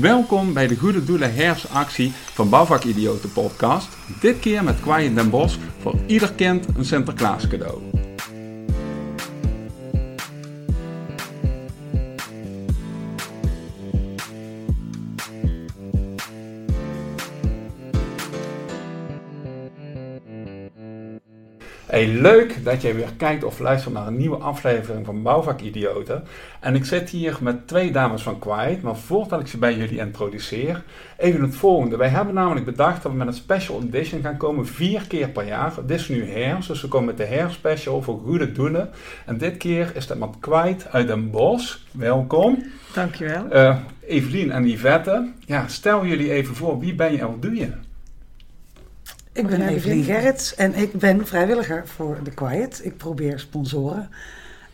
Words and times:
Welkom 0.00 0.52
bij 0.52 0.66
de 0.66 0.76
Goede 0.76 1.04
Doelen 1.04 1.34
herfstactie 1.34 2.12
van 2.12 2.48
Bouwvakidioten 2.48 3.32
podcast. 3.32 3.88
Dit 4.20 4.38
keer 4.38 4.64
met 4.64 4.80
Quiet 4.80 5.14
Den 5.14 5.30
Bos 5.30 5.58
voor 5.80 5.94
ieder 6.06 6.32
kind 6.32 6.66
een 6.76 6.84
Sinterklaas 6.84 7.48
cadeau. 7.48 7.95
Hey, 21.96 22.06
leuk 22.06 22.64
dat 22.64 22.82
jij 22.82 22.94
weer 22.94 23.12
kijkt 23.16 23.44
of 23.44 23.58
luistert 23.58 23.94
naar 23.94 24.06
een 24.06 24.16
nieuwe 24.16 24.36
aflevering 24.36 25.06
van 25.06 25.22
Bouwvakidioten. 25.22 26.24
En 26.60 26.74
ik 26.74 26.84
zit 26.84 27.10
hier 27.10 27.38
met 27.40 27.68
twee 27.68 27.92
dames 27.92 28.22
van 28.22 28.38
Quiet, 28.38 28.82
maar 28.82 28.96
voordat 28.96 29.40
ik 29.40 29.46
ze 29.46 29.58
bij 29.58 29.76
jullie 29.76 29.98
introduceer, 29.98 30.82
even 31.16 31.42
het 31.42 31.54
volgende. 31.54 31.96
Wij 31.96 32.08
hebben 32.08 32.34
namelijk 32.34 32.66
bedacht 32.66 33.02
dat 33.02 33.12
we 33.12 33.18
met 33.18 33.26
een 33.26 33.32
special 33.32 33.82
edition 33.82 34.22
gaan 34.22 34.36
komen 34.36 34.66
vier 34.66 35.06
keer 35.08 35.28
per 35.28 35.46
jaar. 35.46 35.72
Dit 35.86 36.00
is 36.00 36.08
nu 36.08 36.30
herfst, 36.30 36.68
dus 36.68 36.82
we 36.82 36.88
komen 36.88 37.06
met 37.06 37.16
de 37.16 37.34
herfstspecial 37.34 38.02
voor 38.02 38.20
goede 38.24 38.52
doelen. 38.52 38.90
En 39.26 39.38
dit 39.38 39.56
keer 39.56 39.90
is 39.94 40.06
dat 40.06 40.18
met 40.18 40.38
Quiet 40.40 40.86
uit 40.90 41.06
Den 41.06 41.30
Bosch. 41.30 41.76
Welkom. 41.90 42.64
Dankjewel. 42.94 43.44
Uh, 43.52 43.76
Evelien 44.06 44.50
en 44.50 44.68
Yvette, 44.68 45.32
ja, 45.46 45.68
stel 45.68 46.06
jullie 46.06 46.32
even 46.32 46.54
voor, 46.54 46.78
wie 46.78 46.94
ben 46.94 47.12
je 47.12 47.18
en 47.18 47.26
wat 47.26 47.42
doe 47.42 47.54
je? 47.54 47.85
Ik 49.36 49.46
ben 49.46 49.68
Evelien 49.68 50.04
Gerrits 50.04 50.54
en 50.54 50.74
ik 50.74 50.92
ben 50.92 51.26
vrijwilliger 51.26 51.82
voor 51.86 52.18
The 52.22 52.30
Quiet. 52.30 52.80
Ik 52.84 52.96
probeer 52.96 53.38
sponsoren 53.38 54.08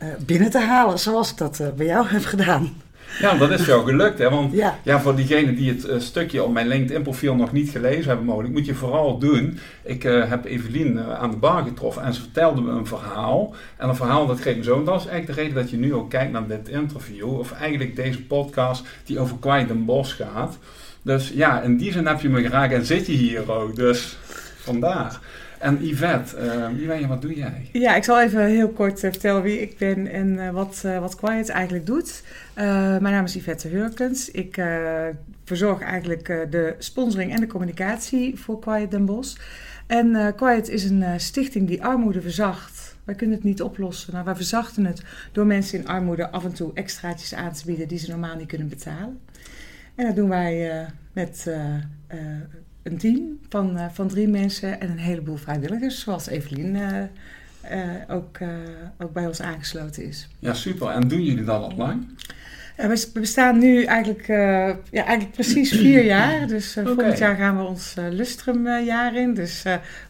uh, 0.02 0.08
binnen 0.26 0.50
te 0.50 0.58
halen, 0.58 0.98
zoals 0.98 1.30
ik 1.30 1.36
dat 1.36 1.58
uh, 1.60 1.68
bij 1.76 1.86
jou 1.86 2.06
heb 2.06 2.24
gedaan. 2.24 2.72
Ja, 3.20 3.34
dat 3.34 3.50
is 3.50 3.66
jou 3.66 3.84
gelukt, 3.84 4.18
hè? 4.18 4.30
Want 4.30 4.52
ja, 4.52 4.78
ja 4.82 5.00
voor 5.00 5.16
diegenen 5.16 5.54
die 5.54 5.70
het 5.70 5.88
uh, 5.88 5.98
stukje 5.98 6.44
op 6.44 6.52
mijn 6.52 6.66
LinkedIn-profiel 6.66 7.34
nog 7.34 7.52
niet 7.52 7.70
gelezen 7.70 8.06
hebben, 8.06 8.26
mogelijk, 8.26 8.52
moet 8.52 8.66
je 8.66 8.74
vooral 8.74 9.18
doen. 9.18 9.58
Ik 9.82 10.02
heb 10.02 10.44
Evelien 10.44 11.00
aan 11.00 11.30
de 11.30 11.36
bar 11.36 11.62
getroffen 11.62 12.02
en 12.02 12.14
ze 12.14 12.20
vertelde 12.20 12.60
me 12.60 12.70
een 12.70 12.86
verhaal. 12.86 13.54
En 13.76 13.88
een 13.88 13.96
verhaal 13.96 14.26
dat 14.26 14.40
greep 14.40 14.56
me 14.56 14.62
zo. 14.62 14.78
En 14.78 14.84
dat 14.84 15.00
is 15.00 15.06
eigenlijk 15.06 15.36
de 15.38 15.42
reden 15.42 15.62
dat 15.62 15.70
je 15.70 15.76
nu 15.76 15.94
ook 15.94 16.10
kijkt 16.10 16.32
naar 16.32 16.46
dit 16.46 16.68
interview, 16.68 17.38
of 17.38 17.52
eigenlijk 17.52 17.96
deze 17.96 18.22
podcast 18.22 18.84
die 19.04 19.18
over 19.18 19.36
Quiet 19.40 19.70
en 19.70 19.84
Bos 19.84 20.12
gaat. 20.12 20.58
Dus 21.02 21.32
ja, 21.34 21.60
in 21.60 21.76
die 21.76 21.92
zin 21.92 22.06
heb 22.06 22.20
je 22.20 22.28
me 22.28 22.42
geraakt 22.42 22.72
en 22.72 22.86
zit 22.86 23.06
je 23.06 23.12
hier 23.12 23.52
ook. 23.52 23.76
Dus 23.76 24.18
vandaag. 24.62 25.20
En 25.58 25.86
Yvette, 25.86 26.36
wie 26.76 26.86
ben 26.86 27.00
je, 27.00 27.06
wat 27.06 27.22
doe 27.22 27.34
jij? 27.34 27.68
Ja, 27.72 27.94
ik 27.94 28.04
zal 28.04 28.20
even 28.20 28.44
heel 28.44 28.68
kort 28.68 29.02
uh, 29.02 29.10
vertellen 29.10 29.42
wie 29.42 29.60
ik 29.60 29.78
ben 29.78 30.06
en 30.06 30.28
uh, 30.32 30.50
wat, 30.50 30.84
wat 31.00 31.14
Quiet 31.14 31.48
eigenlijk 31.48 31.86
doet. 31.86 32.22
mijn 32.54 33.02
naam 33.02 33.24
is 33.24 33.34
Yvette 33.34 33.68
Hurkens. 33.68 34.30
Ik 34.30 34.62
verzorg 35.44 35.80
eigenlijk 35.80 36.26
de 36.26 36.74
sponsoring 36.78 37.32
en 37.32 37.40
de 37.40 37.46
communicatie 37.46 38.38
voor 38.38 38.58
Quiet 38.58 38.90
Den 38.90 39.04
Bosch. 39.04 39.36
En 39.86 40.34
Quiet 40.36 40.68
is 40.68 40.84
een 40.84 41.20
stichting 41.20 41.68
die 41.68 41.84
armoede 41.84 42.20
verzacht. 42.20 42.96
Wij 43.04 43.14
kunnen 43.14 43.36
het 43.36 43.44
niet 43.44 43.62
oplossen, 43.62 44.12
maar 44.12 44.24
wij 44.24 44.34
verzachten 44.34 44.84
het 44.84 45.02
door 45.32 45.46
mensen 45.46 45.78
in 45.78 45.88
armoede 45.88 46.30
af 46.30 46.44
en 46.44 46.52
toe 46.52 46.70
extraatjes 46.74 47.34
aan 47.34 47.52
te 47.52 47.66
bieden 47.66 47.88
die 47.88 47.98
ze 47.98 48.10
normaal 48.10 48.36
niet 48.36 48.48
kunnen 48.48 48.68
betalen. 48.68 49.20
En 49.94 50.06
dat 50.06 50.16
doen 50.16 50.28
wij 50.28 50.86
met 51.12 51.46
een 52.82 52.98
team 52.98 53.38
van, 53.48 53.76
uh, 53.76 53.86
van 53.92 54.08
drie 54.08 54.28
mensen 54.28 54.80
en 54.80 54.90
een 54.90 54.98
heleboel 54.98 55.36
vrijwilligers, 55.36 56.00
zoals 56.00 56.26
Evelien 56.26 56.74
uh, 56.74 57.02
uh, 57.72 57.80
ook, 58.08 58.38
ook 58.98 59.12
bij 59.12 59.26
ons 59.26 59.40
aangesloten 59.40 60.04
is. 60.04 60.28
Ja, 60.38 60.54
super. 60.54 60.88
En 60.88 61.08
doen 61.08 61.24
jullie 61.24 61.44
dat 61.44 61.62
al 61.62 61.76
lang? 61.76 62.06
we 62.76 63.08
bestaan 63.12 63.58
nu 63.58 63.84
eigenlijk, 63.84 64.26
ja, 64.26 65.04
eigenlijk 65.04 65.30
precies 65.30 65.70
vier 65.70 66.04
jaar. 66.04 66.46
Dus 66.46 66.76
okay. 66.76 66.94
volgend 66.94 67.18
jaar 67.18 67.36
gaan 67.36 67.56
we 67.56 67.62
ons 67.62 67.94
Lustrumjaar 68.10 69.14
in. 69.14 69.34
Dus 69.34 69.62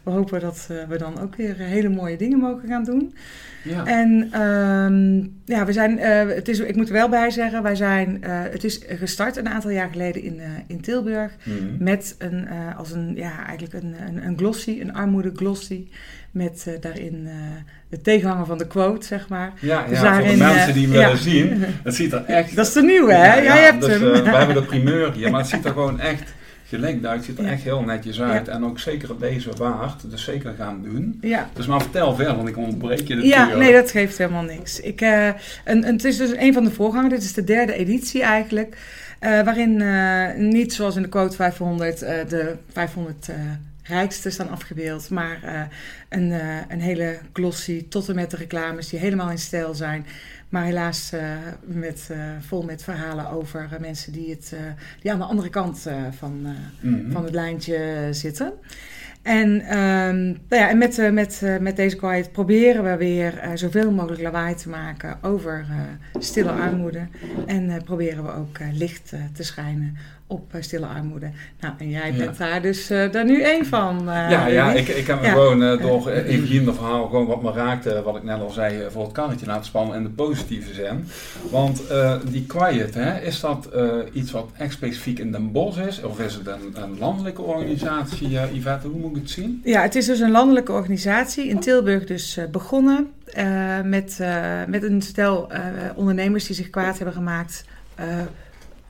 we 0.03 0.11
hopen 0.11 0.39
dat 0.39 0.67
we 0.89 0.97
dan 0.97 1.19
ook 1.19 1.35
weer 1.35 1.55
hele 1.55 1.89
mooie 1.89 2.17
dingen 2.17 2.39
mogen 2.39 2.67
gaan 2.67 2.83
doen. 2.83 3.15
Ja. 3.63 3.85
En 3.85 4.41
um, 4.41 5.33
ja, 5.45 5.65
we 5.65 5.73
zijn, 5.73 5.97
uh, 5.97 6.35
het 6.35 6.47
is, 6.47 6.59
ik 6.59 6.75
moet 6.75 6.87
er 6.87 6.93
wel 6.93 7.09
bij 7.09 7.29
zeggen, 7.29 7.63
wij 7.63 7.75
zijn, 7.75 8.21
uh, 8.23 8.41
het 8.51 8.63
is 8.63 8.79
gestart 8.87 9.37
een 9.37 9.49
aantal 9.49 9.69
jaar 9.69 9.89
geleden 9.91 10.21
in, 10.21 10.35
uh, 10.35 10.43
in 10.67 10.81
Tilburg. 10.81 11.31
Mm. 11.43 11.75
Met 11.79 12.15
een, 12.17 12.47
als 12.77 12.91
een, 12.91 13.15
ja, 13.15 13.45
eigenlijk 13.45 13.73
een, 13.83 13.95
een, 14.07 14.25
een 14.25 14.37
glossy, 14.37 14.79
een 14.81 14.93
armoede 14.93 15.31
glossy. 15.35 15.87
Met 16.31 16.77
daarin 16.79 17.27
het 17.89 18.03
tegenhangen 18.03 18.45
van 18.45 18.57
de 18.57 18.67
quote, 18.67 19.05
zeg 19.05 19.29
maar. 19.29 19.53
Ja, 19.59 19.87
dus 19.87 19.97
ja 19.97 20.03
daarin, 20.03 20.37
voor 20.37 20.47
de 20.47 20.53
mensen 20.53 20.73
die 20.73 20.87
willen 20.87 21.09
ja. 21.09 21.15
zien. 21.15 21.63
Het 21.83 21.95
ziet 21.95 22.13
er 22.13 22.25
echt... 22.25 22.55
Dat 22.55 22.67
is 22.67 22.73
de 22.73 22.83
nieuwe, 22.83 23.13
hè? 23.13 23.41
Jij 23.41 23.63
hebt 23.63 23.81
dus, 23.81 23.89
hem. 23.89 24.01
we 24.01 24.29
hebben 24.29 24.55
de 24.55 24.63
primeur 24.63 25.13
hier, 25.13 25.31
maar 25.31 25.39
het 25.39 25.49
ziet 25.49 25.65
er 25.65 25.71
gewoon 25.71 25.99
echt 25.99 26.33
gelijk 26.65 27.23
ziet 27.23 27.39
er 27.39 27.45
echt 27.45 27.63
heel 27.63 27.81
netjes 27.81 28.21
uit. 28.21 28.47
En 28.47 28.65
ook 28.65 28.79
zeker 28.79 29.19
deze 29.19 29.49
waard. 29.57 30.09
Dus 30.09 30.23
zeker 30.23 30.53
gaan 30.57 30.81
doen. 30.83 31.17
Ja. 31.21 31.49
Dus 31.53 31.65
maar 31.65 31.81
vertel 31.81 32.15
verder, 32.15 32.35
want 32.35 32.47
ik 32.47 32.57
ontbreek 32.57 33.07
je 33.07 33.15
natuurlijk. 33.15 33.51
Ja, 33.51 33.55
nee, 33.55 33.73
dat 33.73 33.91
geeft 33.91 34.17
helemaal 34.17 34.43
niks. 34.43 34.79
Ik, 34.79 35.01
uh, 35.01 35.27
en, 35.27 35.37
en, 35.63 35.83
het 35.83 36.03
is 36.03 36.17
dus 36.17 36.35
een 36.35 36.53
van 36.53 36.63
de 36.63 36.71
voorgangers. 36.71 37.13
Dit 37.13 37.23
is 37.23 37.33
de 37.33 37.43
derde 37.43 37.73
editie 37.73 38.21
eigenlijk. 38.21 38.77
Uh, 39.21 39.29
waarin 39.29 39.79
uh, 39.79 40.33
niet 40.35 40.73
zoals 40.73 40.95
in 40.95 41.01
de 41.01 41.09
quote 41.09 41.35
500 41.35 41.99
de 41.99 42.55
500 42.71 43.29
rijkste 43.83 44.29
staan 44.29 44.49
afgebeeld. 44.49 45.09
Maar 45.09 45.39
uh, 45.43 45.61
een, 46.09 46.29
uh, 46.29 46.57
een 46.67 46.81
hele 46.81 47.17
glossy 47.33 47.85
tot 47.89 48.09
en 48.09 48.15
met 48.15 48.31
de 48.31 48.37
reclames 48.37 48.89
die 48.89 48.99
helemaal 48.99 49.29
in 49.29 49.37
stijl 49.37 49.73
zijn. 49.73 50.05
Maar 50.53 50.63
helaas 50.63 51.11
uh, 51.13 51.21
met, 51.63 52.09
vol 52.39 52.63
met 52.63 52.83
verhalen 52.83 53.29
over 53.29 53.69
mensen 53.79 54.11
die, 54.11 54.29
het, 54.29 54.53
die 55.01 55.11
aan 55.11 55.17
de 55.17 55.25
andere 55.25 55.49
kant 55.49 55.87
van, 56.11 56.39
mm 56.39 56.55
-hmm. 56.79 57.11
van 57.11 57.23
het 57.23 57.33
lijntje 57.33 58.07
zitten. 58.11 58.53
En, 59.21 59.49
um, 59.49 60.25
nou 60.49 60.61
ja, 60.61 60.69
en 60.69 60.77
met, 60.77 61.11
met, 61.11 61.41
met 61.59 61.75
deze 61.75 61.95
quiet 61.95 62.31
proberen 62.31 62.83
we 62.83 62.97
weer 62.97 63.41
zoveel 63.53 63.91
mogelijk 63.91 64.21
lawaai 64.21 64.55
te 64.55 64.69
maken 64.69 65.17
over 65.21 65.65
stille 66.19 66.51
armoede. 66.51 67.07
En 67.45 67.83
proberen 67.83 68.23
we 68.23 68.31
ook 68.31 68.57
licht 68.73 69.13
te 69.33 69.43
schijnen 69.43 69.97
op 70.33 70.53
stille 70.59 70.85
armoede. 70.85 71.31
Nou, 71.59 71.73
en 71.77 71.89
jij 71.89 72.13
bent 72.17 72.37
daar 72.37 72.61
dus 72.61 72.91
uh, 72.91 73.11
daar 73.11 73.25
nu 73.25 73.41
één 73.41 73.65
van. 73.65 73.99
Uh, 73.99 74.05
ja, 74.05 74.47
ja 74.47 74.71
ik, 74.71 74.87
ik 74.87 75.07
heb 75.07 75.21
me 75.21 75.25
ja. 75.25 75.31
gewoon 75.31 75.63
uh, 75.63 75.81
door 75.81 76.03
de 76.05 76.73
verhaal 76.73 77.05
gewoon 77.05 77.25
wat 77.25 77.41
me 77.41 77.51
raakte, 77.51 78.01
wat 78.03 78.15
ik 78.15 78.23
net 78.23 78.39
al 78.39 78.49
zei, 78.49 78.83
voor 78.89 79.03
het 79.03 79.11
karretje 79.11 79.45
laten 79.45 79.65
spannen 79.65 79.95
in 79.95 80.03
de 80.03 80.09
positieve 80.09 80.73
zin. 80.73 81.07
Want 81.51 81.83
die 82.31 82.45
Quiet, 82.45 82.93
hè, 82.93 83.19
is 83.19 83.39
dat 83.39 83.69
iets 84.13 84.31
wat 84.31 84.49
echt 84.57 84.73
specifiek 84.73 85.19
in 85.19 85.31
Den 85.31 85.51
Bosch 85.51 85.79
is? 85.79 86.03
Of 86.03 86.19
is 86.19 86.33
het 86.33 86.47
een, 86.47 86.83
een 86.83 86.97
landelijke 86.99 87.41
organisatie, 87.41 88.39
Yvette? 88.53 88.87
Hoe 88.87 88.99
moet 88.99 89.15
ik 89.15 89.21
het 89.21 89.29
zien? 89.29 89.61
Ja, 89.63 89.81
het 89.81 89.95
is 89.95 90.05
dus 90.05 90.19
een 90.19 90.31
landelijke 90.31 90.71
organisatie, 90.71 91.47
in 91.47 91.59
Tilburg 91.59 92.05
dus 92.05 92.39
begonnen. 92.51 93.07
met, 93.83 94.19
met 94.67 94.83
een 94.83 95.01
stel 95.01 95.49
ondernemers 95.95 96.45
die 96.45 96.55
zich 96.55 96.69
kwaad 96.69 96.97
hebben 96.97 97.15
gemaakt 97.15 97.65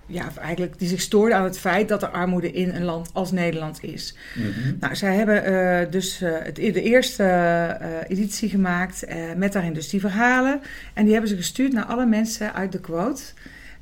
ja, 0.06 0.32
eigenlijk 0.42 0.80
die 0.80 0.88
zich 0.88 1.02
stoorden 1.02 1.38
aan 1.38 1.44
het 1.44 1.60
feit 1.60 1.88
dat 1.88 2.04
er 2.04 2.10
armoede 2.10 2.52
in 2.52 2.70
een 2.70 2.84
land 2.84 3.10
als 3.14 3.32
Nederland 3.32 3.84
is. 3.84 4.16
Mm-hmm. 4.36 4.78
Nou, 4.80 4.96
zij 4.96 5.16
hebben 5.16 5.52
uh, 5.52 5.92
dus 5.92 6.22
uh, 6.22 6.32
het, 6.44 6.56
de 6.56 6.82
eerste 6.82 7.24
uh, 7.24 7.88
editie 8.08 8.50
gemaakt 8.50 9.06
met 9.38 9.54
daarin 9.54 9.74
dus 9.74 9.90
die 9.90 10.00
verhalen. 10.00 10.62
En 10.94 11.04
die 11.04 11.12
hebben 11.12 11.30
ze 11.30 11.36
gestuurd 11.36 11.74
naar 11.74 11.86
alle 11.86 12.06
mensen 12.06 12.54
uit 12.54 12.72
de 12.72 12.80
quote. 12.80 13.22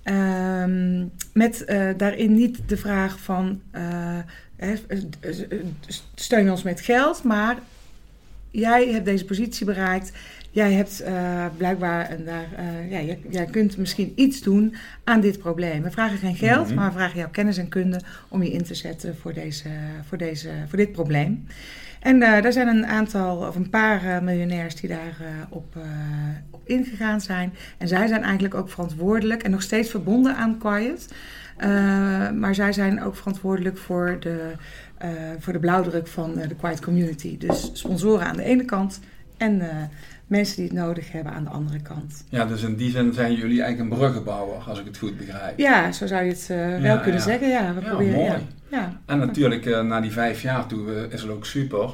Um, 0.03 1.11
met 1.33 1.63
daarin 1.97 2.33
niet 2.33 2.59
de 2.65 2.77
vraag 2.77 3.19
van 3.19 3.61
steun 6.15 6.51
ons 6.51 6.63
met 6.63 6.81
geld, 6.81 7.23
maar 7.23 7.57
jij 8.51 8.87
hebt 8.87 9.05
deze 9.05 9.25
positie 9.25 9.65
bereikt 9.65 10.11
jij 10.51 10.73
hebt 10.73 11.01
uh, 11.01 11.45
blijkbaar 11.57 12.09
en 12.09 12.25
daar, 12.25 12.47
uh, 12.59 12.91
ja, 12.91 13.15
jij, 13.29 13.45
kunt 13.45 13.77
misschien 13.77 14.11
iets 14.15 14.41
doen 14.41 14.75
aan 15.03 15.21
dit 15.21 15.39
probleem. 15.39 15.83
We 15.83 15.91
vragen 15.91 16.17
geen 16.17 16.35
geld, 16.35 16.61
mm-hmm. 16.61 16.75
maar 16.75 16.87
we 16.87 16.97
vragen 16.97 17.19
jouw 17.19 17.29
kennis 17.29 17.57
en 17.57 17.69
kunde 17.69 18.01
om 18.27 18.43
je 18.43 18.51
in 18.51 18.63
te 18.63 18.75
zetten 18.75 19.17
voor, 19.17 19.33
deze, 19.33 19.69
voor, 20.07 20.17
deze, 20.17 20.49
voor 20.67 20.77
dit 20.77 20.91
probleem. 20.91 21.47
En 21.99 22.15
uh, 22.15 22.41
daar 22.41 22.53
zijn 22.53 22.67
een 22.67 22.85
aantal, 22.85 23.37
of 23.37 23.55
een 23.55 23.69
paar 23.69 24.23
miljonairs 24.23 24.75
die 24.75 24.89
daar 24.89 25.17
op, 25.49 25.75
op 26.49 26.61
ingegaan 26.63 27.21
zijn. 27.21 27.53
En 27.77 27.87
zij 27.87 28.07
zijn 28.07 28.23
eigenlijk 28.23 28.55
ook 28.55 28.69
verantwoordelijk 28.69 29.43
en 29.43 29.51
nog 29.51 29.61
steeds 29.61 29.89
verbonden 29.89 30.35
aan 30.35 30.57
Quiet. 30.57 31.13
maar 32.35 32.55
zij 32.55 32.73
zijn 32.73 33.03
ook 33.03 33.15
verantwoordelijk 33.15 33.77
voor 33.77 34.17
de, 34.19 34.51
voor 35.39 35.53
de 35.53 35.59
blauwdruk 35.59 36.07
van 36.07 36.33
de 36.33 36.55
Quiet 36.55 36.81
Community. 36.81 37.37
Dus 37.37 37.69
sponsoren 37.73 38.27
aan 38.27 38.37
de 38.37 38.43
ene 38.43 38.65
kant 38.65 38.99
en 39.37 39.61
mensen 40.31 40.55
die 40.55 40.65
het 40.65 40.73
nodig 40.73 41.11
hebben 41.11 41.33
aan 41.33 41.43
de 41.43 41.49
andere 41.49 41.81
kant. 41.81 42.23
Ja, 42.29 42.45
dus 42.45 42.63
in 42.63 42.75
die 42.75 42.91
zin 42.91 43.13
zijn 43.13 43.33
jullie 43.33 43.61
eigenlijk 43.61 43.91
een 43.91 43.97
bruggenbouwer, 43.97 44.57
als 44.67 44.79
ik 44.79 44.85
het 44.85 44.97
goed 44.97 45.17
begrijp. 45.17 45.59
Ja, 45.59 45.91
zo 45.91 46.07
zou 46.07 46.23
je 46.23 46.29
het 46.29 46.47
uh, 46.51 46.81
wel 46.81 46.99
kunnen 46.99 47.21
zeggen. 47.21 47.49
Ja, 47.49 47.73
we 47.73 47.81
proberen, 47.81 48.13
mooi. 48.13 48.47
Ja. 48.67 48.93
En 49.05 49.17
natuurlijk 49.17 49.65
uh, 49.65 49.81
na 49.81 50.01
die 50.01 50.11
vijf 50.11 50.41
jaar 50.41 50.65
toe 50.65 51.07
is 51.09 51.21
het 51.21 51.31
ook 51.31 51.45
super 51.45 51.89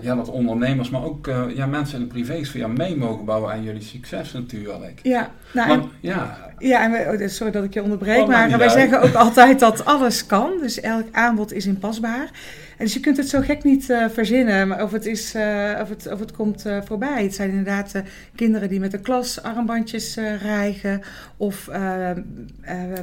ja, 0.00 0.14
dat 0.14 0.28
ondernemers, 0.28 0.90
maar 0.90 1.02
ook 1.02 1.30
ja, 1.54 1.66
mensen 1.66 1.98
in 1.98 2.04
de 2.04 2.12
privésfeer 2.12 2.70
mee 2.70 2.96
mogen 2.96 3.24
bouwen 3.24 3.52
aan 3.52 3.62
jullie 3.62 3.82
succes 3.82 4.32
natuurlijk. 4.32 5.00
Ja, 5.02 5.30
nou, 5.52 5.82
ja. 6.00 6.38
ja, 6.58 6.82
en 6.84 6.90
we, 6.90 7.24
oh, 7.24 7.28
sorry 7.28 7.52
dat 7.52 7.64
ik 7.64 7.74
je 7.74 7.82
onderbreek, 7.82 8.20
oh, 8.20 8.28
maar 8.28 8.58
wij 8.58 8.68
zeggen 8.68 9.02
ook 9.02 9.14
altijd 9.14 9.60
dat 9.60 9.84
alles 9.84 10.26
kan. 10.26 10.50
Dus 10.60 10.80
elk 10.80 11.06
aanbod 11.12 11.52
is 11.52 11.66
inpasbaar. 11.66 12.30
En 12.76 12.84
dus 12.84 12.94
je 12.94 13.00
kunt 13.00 13.16
het 13.16 13.28
zo 13.28 13.40
gek 13.40 13.64
niet 13.64 13.88
uh, 13.88 14.08
verzinnen, 14.08 14.82
of 14.82 14.92
het, 14.92 15.06
is, 15.06 15.34
uh, 15.34 15.78
of 15.82 15.88
het, 15.88 16.12
of 16.12 16.18
het 16.18 16.32
komt 16.32 16.66
uh, 16.66 16.82
voorbij. 16.82 17.22
Het 17.22 17.34
zijn 17.34 17.48
inderdaad 17.48 18.02
kinderen 18.34 18.68
die 18.68 18.80
met 18.80 18.90
de 18.90 19.00
klas 19.00 19.42
armbandjes 19.42 20.16
rijgen, 20.42 21.00
of 21.36 21.70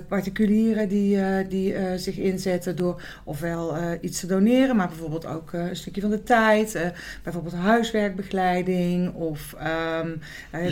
particulieren 0.07 0.89
die, 0.89 1.47
die 1.47 1.75
zich 1.97 2.17
inzetten 2.17 2.75
door 2.75 3.01
ofwel 3.23 3.77
iets 4.01 4.19
te 4.19 4.27
doneren, 4.27 4.75
maar 4.75 4.87
bijvoorbeeld 4.87 5.25
ook 5.25 5.53
een 5.53 5.75
stukje 5.75 6.01
van 6.01 6.09
de 6.09 6.23
tijd, 6.23 6.91
bijvoorbeeld 7.23 7.55
huiswerkbegeleiding, 7.55 9.13
of 9.13 9.55
um, 10.03 10.19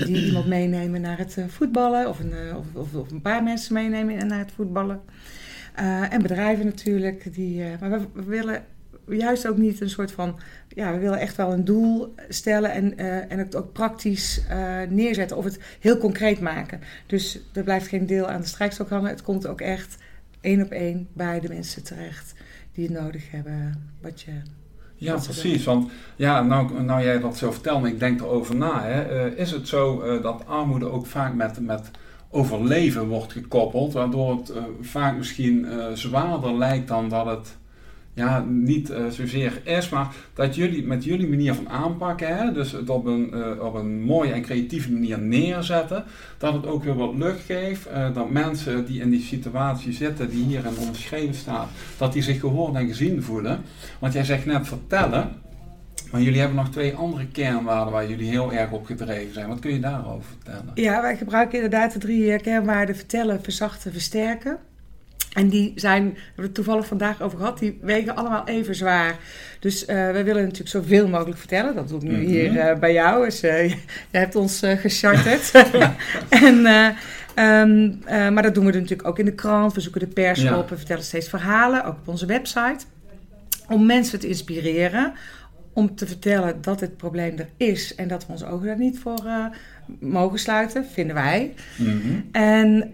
die 0.06 0.25
iemand 0.28 0.48
meenemen 0.48 1.02
naar 1.02 1.18
het 1.18 1.38
voetballen, 1.48 2.10
of 2.10 2.19
een, 2.19 2.34
of, 2.56 2.66
of, 2.74 2.94
of, 2.94 3.12
een 3.12 3.22
paar 3.22 3.44
mensen 3.44 3.74
meenemen 3.74 4.28
naar 4.28 4.40
het 4.40 4.52
voetballen. 4.56 5.02
en 6.10 6.22
bedrijven 6.22 6.66
natuurlijk, 6.66 7.34
die, 7.34 7.63
maar 7.80 7.90
we, 7.90 8.00
we 8.13 8.24
willen 8.24 8.63
juist 9.18 9.48
ook 9.48 9.58
niet 9.58 9.82
een 9.82 9.90
soort 9.90 10.12
van. 10.12 10.40
Ja, 10.68 10.94
we 10.94 11.00
willen 11.00 11.20
echt 11.20 11.36
wel 11.36 11.54
een 11.54 11.66
doel 11.66 12.14
stellen 12.30 12.72
en, 12.72 12.94
uh, 13.02 13.32
en 13.32 13.38
het 13.38 13.56
ook 13.56 13.74
praktisch 13.74 14.42
uh, 14.52 14.78
neerzetten 14.90 15.38
of 15.38 15.44
het 15.44 15.60
heel 15.80 15.98
concreet 15.98 16.40
maken. 16.40 16.80
Dus 17.08 17.40
er 17.54 17.64
blijft 17.64 17.88
geen 17.88 18.06
deel 18.06 18.28
aan 18.28 18.42
de 18.42 18.48
strijkstok 18.48 18.90
hangen. 18.90 19.10
Het 19.10 19.22
komt 19.22 19.48
ook 19.48 19.62
echt 19.62 19.98
één 20.42 20.64
op 20.64 20.72
één 20.72 21.08
bij 21.14 21.40
de 21.40 21.48
mensen 21.48 21.84
terecht 21.84 22.34
die 22.74 22.88
het 22.88 23.02
nodig 23.02 23.32
hebben. 23.32 23.92
Wat 24.02 24.22
je. 24.22 24.32
Ja, 24.96 25.14
precies. 25.14 25.64
Want 25.64 25.92
ja, 26.16 26.42
nou, 26.42 26.84
nou 26.84 27.04
jij 27.04 27.20
dat 27.20 27.38
zo 27.38 27.52
vertelt, 27.52 27.86
ik 27.86 28.00
denk 28.00 28.20
erover 28.20 28.56
na. 28.56 28.84
Hè, 28.84 29.28
uh, 29.32 29.38
is 29.38 29.52
het 29.52 29.68
zo 29.68 30.20
dat 30.22 30.44
armoede 30.46 30.92
ook 30.92 31.06
vaak 31.06 31.34
met, 31.34 31.60
met 31.60 31.92
overleven 32.30 33.08
wordt 33.08 33.32
gekoppeld, 33.32 33.94
waardoor 33.94 34.38
het 34.38 34.52
vaak 34.82 35.18
misschien 35.18 35.68
zwaarder 35.94 36.58
lijkt 36.58 36.88
dan 36.88 37.10
dat 37.10 37.26
het 37.26 37.58
ja, 38.14 38.46
niet 38.48 38.90
uh, 38.90 39.08
zozeer 39.10 39.62
is, 39.64 39.90
maar 39.90 40.08
dat 40.34 40.56
jullie 40.56 40.86
met 40.86 41.04
jullie 41.04 41.30
manier 41.30 41.54
van 41.54 41.70
aanpakken, 41.70 42.38
hè, 42.38 42.52
dus 42.52 42.72
het 42.72 42.90
op 42.90 43.06
een, 43.06 43.32
uh, 43.34 43.64
op 43.66 43.74
een 43.74 44.02
mooie 44.02 44.32
en 44.32 44.42
creatieve 44.42 44.92
manier 44.92 45.20
neerzetten, 45.20 46.04
dat 46.38 46.54
het 46.54 46.66
ook 46.66 46.84
weer 46.84 46.96
wat 46.96 47.16
lucht 47.16 47.46
geeft, 47.46 47.88
uh, 47.88 48.14
dat 48.14 48.30
mensen 48.30 48.86
die 48.86 49.02
in 49.02 49.10
die 49.10 49.22
situatie 49.22 49.94
zitten, 49.94 50.30
die 50.30 50.44
hierin 50.44 50.78
omschreven 50.88 51.36
staat, 51.36 51.70
dat 51.98 52.14
die 52.14 52.22
zich 52.22 52.40
gehoord 52.40 52.76
en 52.76 52.88
gezien 52.88 53.24
voelen. 53.24 53.62
Want 54.00 54.14
jij 54.14 54.24
zegt 54.24 54.46
net 54.46 54.68
vertellen, 54.68 55.32
maar 56.12 56.22
jullie 56.22 56.40
hebben 56.40 56.58
nog 56.58 56.70
twee 56.70 56.96
andere 56.96 57.28
kernwaarden 57.28 57.94
waar 57.94 58.10
jullie 58.10 58.30
heel 58.30 58.54
erg 58.54 58.72
op 58.72 58.86
gedreven 58.86 59.34
zijn. 59.34 59.48
Wat 59.48 59.60
kun 59.60 59.74
je 59.74 59.80
daarover 59.80 60.30
vertellen? 60.38 60.72
Ja, 60.74 61.02
wij 61.02 61.18
gebruiken 61.18 61.56
inderdaad 61.56 61.94
de 61.94 62.00
drie 62.00 62.40
kernwaarden 62.40 62.96
vertellen, 62.96 63.44
verzachten, 63.44 63.92
versterken. 63.92 64.58
En 65.34 65.50
die 65.50 65.72
zijn, 65.76 66.04
we 66.04 66.20
hebben 66.26 66.44
het 66.44 66.54
toevallig 66.54 66.86
vandaag 66.86 67.22
over 67.22 67.38
gehad, 67.38 67.60
die 67.60 67.78
wegen 67.81 68.16
allemaal 68.16 68.48
even 68.48 68.76
zwaar. 68.76 69.18
Dus 69.60 69.81
uh, 69.81 69.88
we 69.88 70.24
willen 70.24 70.44
natuurlijk 70.44 70.70
zoveel 70.70 71.08
mogelijk 71.08 71.38
vertellen. 71.38 71.76
Dat 71.76 71.88
doe 71.90 72.02
ik 72.02 72.08
nu 72.08 72.18
mhm. 72.18 72.26
hier 72.26 72.52
uh, 72.52 72.80
bij 72.80 72.94
jou. 72.94 73.26
Dus 73.26 73.44
uh, 73.44 73.70
je 74.12 74.18
hebt 74.18 74.36
ons 74.36 74.62
gecharterd. 74.64 75.52
en, 76.30 76.66
um, 77.46 78.00
maar 78.34 78.44
dat 78.44 78.54
doen 78.54 78.66
we 78.66 78.72
natuurlijk 78.72 79.08
ook 79.08 79.20
in 79.20 79.26
de 79.26 79.34
krant. 79.36 79.74
We 79.74 79.81
zoeken 79.81 80.02
de 80.02 80.08
pers 80.08 80.42
ja. 80.42 80.58
op. 80.58 80.70
We 80.70 80.78
vertellen 80.78 81.04
steeds 81.04 81.30
verhalen, 81.30 81.86
ook 81.86 81.98
op 81.98 82.08
onze 82.08 82.26
website. 82.26 82.86
Om 83.68 83.86
mensen 83.86 84.20
te 84.20 84.28
inspireren 84.28 85.14
om 85.74 85.96
te 85.96 86.08
vertellen 86.08 86.62
dat 86.62 86.80
het 86.80 86.98
probleem 86.98 87.38
er 87.38 87.50
is 87.58 87.96
en 87.96 88.08
dat 88.08 88.26
we 88.26 88.31
onze 88.31 88.46
ogen 88.46 88.66
daar 88.66 88.78
niet 88.78 89.00
voor 89.00 89.22
uh, 89.26 89.46
mogen 90.00 90.40
sluiten, 90.40 90.86
vinden 90.86 91.16
wij. 91.16 91.54
Mm 91.78 92.02
-hmm. 92.02 92.30
en, 92.32 92.76
uh, 92.88 92.94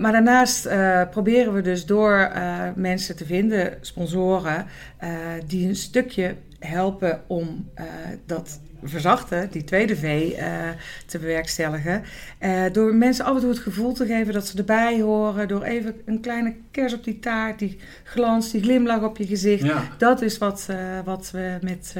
maar 0.00 0.12
daarnaast 0.12 0.66
uh, 0.66 1.02
proberen 1.10 1.52
we 1.52 1.60
dus 1.60 1.86
door 1.86 2.32
mensen 2.74 3.16
te 3.16 3.26
vinden, 3.26 3.78
sponsoren, 3.80 4.66
die 5.46 5.68
een 5.68 5.76
stukje 5.76 6.34
helpen 6.58 7.22
om 7.26 7.70
dat 8.26 8.60
verzachten, 8.82 9.48
die 9.50 9.64
tweede 9.64 9.96
V, 9.96 10.32
te 11.06 11.18
bewerkstelligen. 11.18 12.02
Door 12.72 12.94
mensen 12.94 13.24
af 13.24 13.34
en 13.34 13.40
toe 13.40 13.50
het 13.50 13.58
gevoel 13.58 13.92
te 13.92 14.06
geven 14.06 14.32
dat 14.32 14.46
ze 14.46 14.58
erbij 14.58 15.00
horen. 15.00 15.48
Door 15.48 15.62
even 15.62 15.94
een 16.04 16.20
kleine 16.20 16.54
kers 16.70 16.94
op 16.94 17.04
die 17.04 17.18
taart, 17.18 17.58
die 17.58 17.78
glans, 18.04 18.50
die 18.50 18.62
glimlach 18.62 19.02
op 19.02 19.16
je 19.16 19.26
gezicht. 19.26 19.72
Dat 19.98 20.22
is 20.22 20.38
wat, 20.38 20.68
wat 21.04 21.30
we 21.30 21.58
met 21.60 21.94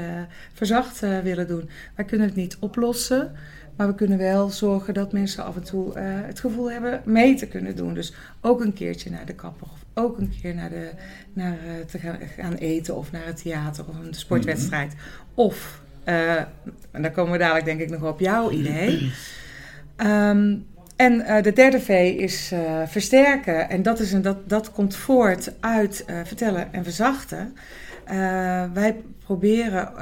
verzacht 0.53 1.01
willen 1.01 1.47
doen. 1.47 1.71
Wij 1.97 2.05
kunnen 2.05 2.27
het 2.27 2.37
niet 2.37 2.57
oplossen. 2.61 3.33
Maar 3.77 3.87
we 3.87 3.95
kunnen 3.95 4.19
wel 4.19 4.49
zorgen 4.49 4.95
dat 4.95 5.13
mensen 5.13 5.45
af 5.45 5.57
en 5.57 5.63
toe 5.63 5.99
het 5.99 6.41
gevoel 6.41 6.71
hebben 6.71 7.03
mee 7.05 7.35
te 7.35 7.47
kunnen 7.47 7.77
doen. 7.77 7.95
Dus 7.95 8.15
ook 8.41 8.61
een 8.61 8.73
keertje 8.73 9.11
naar 9.11 9.27
de 9.27 9.35
kapper 9.35 9.67
of 9.73 9.83
ook 9.95 10.19
een 10.19 10.33
keer 10.43 10.55
naar, 10.55 10.69
de, 10.69 10.91
naar 11.33 11.59
te 11.87 11.99
gaan, 11.99 12.19
gaan, 12.37 12.55
eten 12.55 12.97
of 12.97 13.13
naar 13.13 13.27
het 13.27 13.43
theater 13.43 13.85
of 13.89 13.99
een 13.99 14.15
sportwedstrijd. 14.15 14.93
Mhm. 14.95 15.03
Of 15.35 15.83
uh, 16.05 16.37
en 16.91 17.03
daar 17.03 17.11
komen 17.11 17.33
we 17.33 17.39
dadelijk 17.39 17.65
denk 17.65 17.81
ik 17.81 17.91
nog 17.91 18.03
op 18.03 18.21
jouw 18.21 18.51
idee. 18.51 19.13
Um, 19.97 20.67
en 20.97 21.13
uh, 21.13 21.43
de 21.43 21.53
derde 21.53 21.81
V 21.81 22.15
is 22.19 22.53
versterken. 22.87 23.71
En 23.71 23.83
dat, 23.83 24.01
is 24.01 24.13
een, 24.13 24.23
dat, 24.23 24.49
dat 24.49 24.73
komt 24.73 24.97
voort 24.97 25.53
uit 25.61 26.05
vertellen 26.25 26.73
en 26.73 26.85
verzachten. 26.85 27.57
wij 28.73 28.97
proberen 29.25 29.93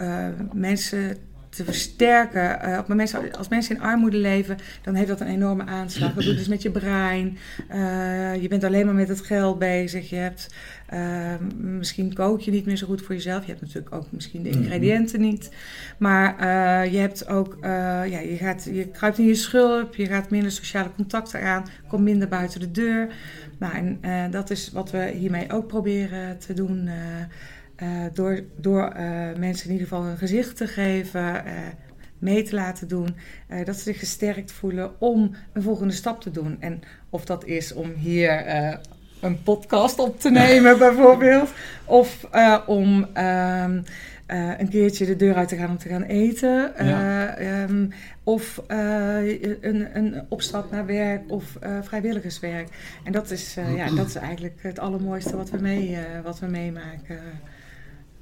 mensen 0.52 1.16
te 1.50 1.64
versterken. 1.64 2.58
Uh, 2.64 2.78
op 2.78 2.88
mensen, 2.88 3.32
als 3.32 3.48
mensen 3.48 3.76
in 3.76 3.82
armoede 3.82 4.16
leven, 4.16 4.56
dan 4.82 4.94
heeft 4.94 5.08
dat 5.08 5.20
een 5.20 5.26
enorme 5.26 5.64
aanslag. 5.64 6.14
Dat 6.14 6.24
doet 6.24 6.36
dus 6.36 6.48
met 6.48 6.62
je 6.62 6.70
brein. 6.70 7.38
Uh, 7.74 8.42
je 8.42 8.48
bent 8.48 8.64
alleen 8.64 8.86
maar 8.86 8.94
met 8.94 9.08
het 9.08 9.20
geld 9.20 9.58
bezig. 9.58 10.10
Je 10.10 10.16
hebt, 10.16 10.54
uh, 10.92 11.34
misschien 11.56 12.14
kook 12.14 12.40
je 12.40 12.50
niet 12.50 12.66
meer 12.66 12.76
zo 12.76 12.86
goed 12.86 13.02
voor 13.02 13.14
jezelf. 13.14 13.42
Je 13.42 13.50
hebt 13.50 13.60
natuurlijk 13.60 13.94
ook 13.94 14.06
misschien 14.10 14.42
de 14.42 14.48
mhm. 14.48 14.58
ingrediënten 14.58 15.20
niet. 15.20 15.50
Maar 15.98 16.48
je 16.90 16.98
hebt 16.98 17.28
ook, 17.28 17.58
ja, 17.62 18.04
je, 18.04 18.36
gaat, 18.36 18.68
je 18.72 18.86
kruipt 18.88 19.18
in 19.18 19.26
je 19.26 19.34
schulp. 19.34 19.94
Je 19.94 20.06
gaat 20.06 20.30
minder 20.30 20.52
sociale 20.52 20.90
contacten 20.96 21.42
aan. 21.42 21.64
Komt 21.88 22.02
minder 22.02 22.28
buiten 22.28 22.60
de 22.60 22.70
deur. 22.70 23.08
Nou, 23.58 23.98
en 24.00 24.30
dat 24.30 24.50
is 24.50 24.70
wat 24.72 24.90
we 24.90 25.10
hiermee 25.14 25.52
ook 25.52 25.66
proberen 25.66 26.38
te 26.38 26.52
doen. 26.54 26.90
Uh, 27.82 27.88
door 28.12 28.40
door 28.56 28.92
uh, 28.96 29.38
mensen 29.38 29.66
in 29.66 29.72
ieder 29.72 29.88
geval 29.88 30.04
een 30.04 30.16
gezicht 30.16 30.56
te 30.56 30.66
geven, 30.66 31.34
uh, 31.34 31.52
mee 32.18 32.42
te 32.42 32.54
laten 32.54 32.88
doen, 32.88 33.16
dat 33.64 33.76
ze 33.76 33.82
zich 33.82 33.98
gesterkt 33.98 34.52
voelen 34.52 35.00
om 35.00 35.34
een 35.52 35.62
volgende 35.62 35.92
stap 35.92 36.20
te 36.20 36.30
doen. 36.30 36.56
En 36.60 36.80
of 37.10 37.24
dat 37.24 37.44
is 37.44 37.72
om 37.72 37.92
hier 37.92 38.44
een 39.20 39.42
podcast 39.42 39.98
op 39.98 40.20
te 40.20 40.30
nemen, 40.30 40.78
bijvoorbeeld, 40.88 41.52
of 41.84 42.26
om 42.66 43.06
ehm, 43.12 43.82
een 44.58 44.68
keertje 44.68 45.06
de 45.06 45.16
deur 45.16 45.34
uit 45.34 45.48
te 45.48 45.56
gaan 45.56 45.70
om 45.70 45.78
te 45.78 45.88
gaan 45.88 46.02
eten, 46.02 46.72
ja. 46.78 47.38
um, 47.62 47.92
of 48.24 48.62
een, 48.66 49.88
een 49.92 50.22
opstap 50.28 50.70
naar 50.70 50.86
werk 50.86 51.30
of 51.30 51.58
vrijwilligerswerk. 51.82 52.68
En 53.04 53.12
dat 53.12 53.30
is, 53.30 53.56
ja, 53.76 53.90
dat 53.90 54.06
is 54.06 54.14
eigenlijk 54.14 54.62
het 54.62 54.78
allermooiste 54.78 55.36
wat 55.36 55.50
we, 55.50 55.58
mee, 55.58 55.98
wat 56.22 56.38
we 56.38 56.46
meemaken. 56.46 57.18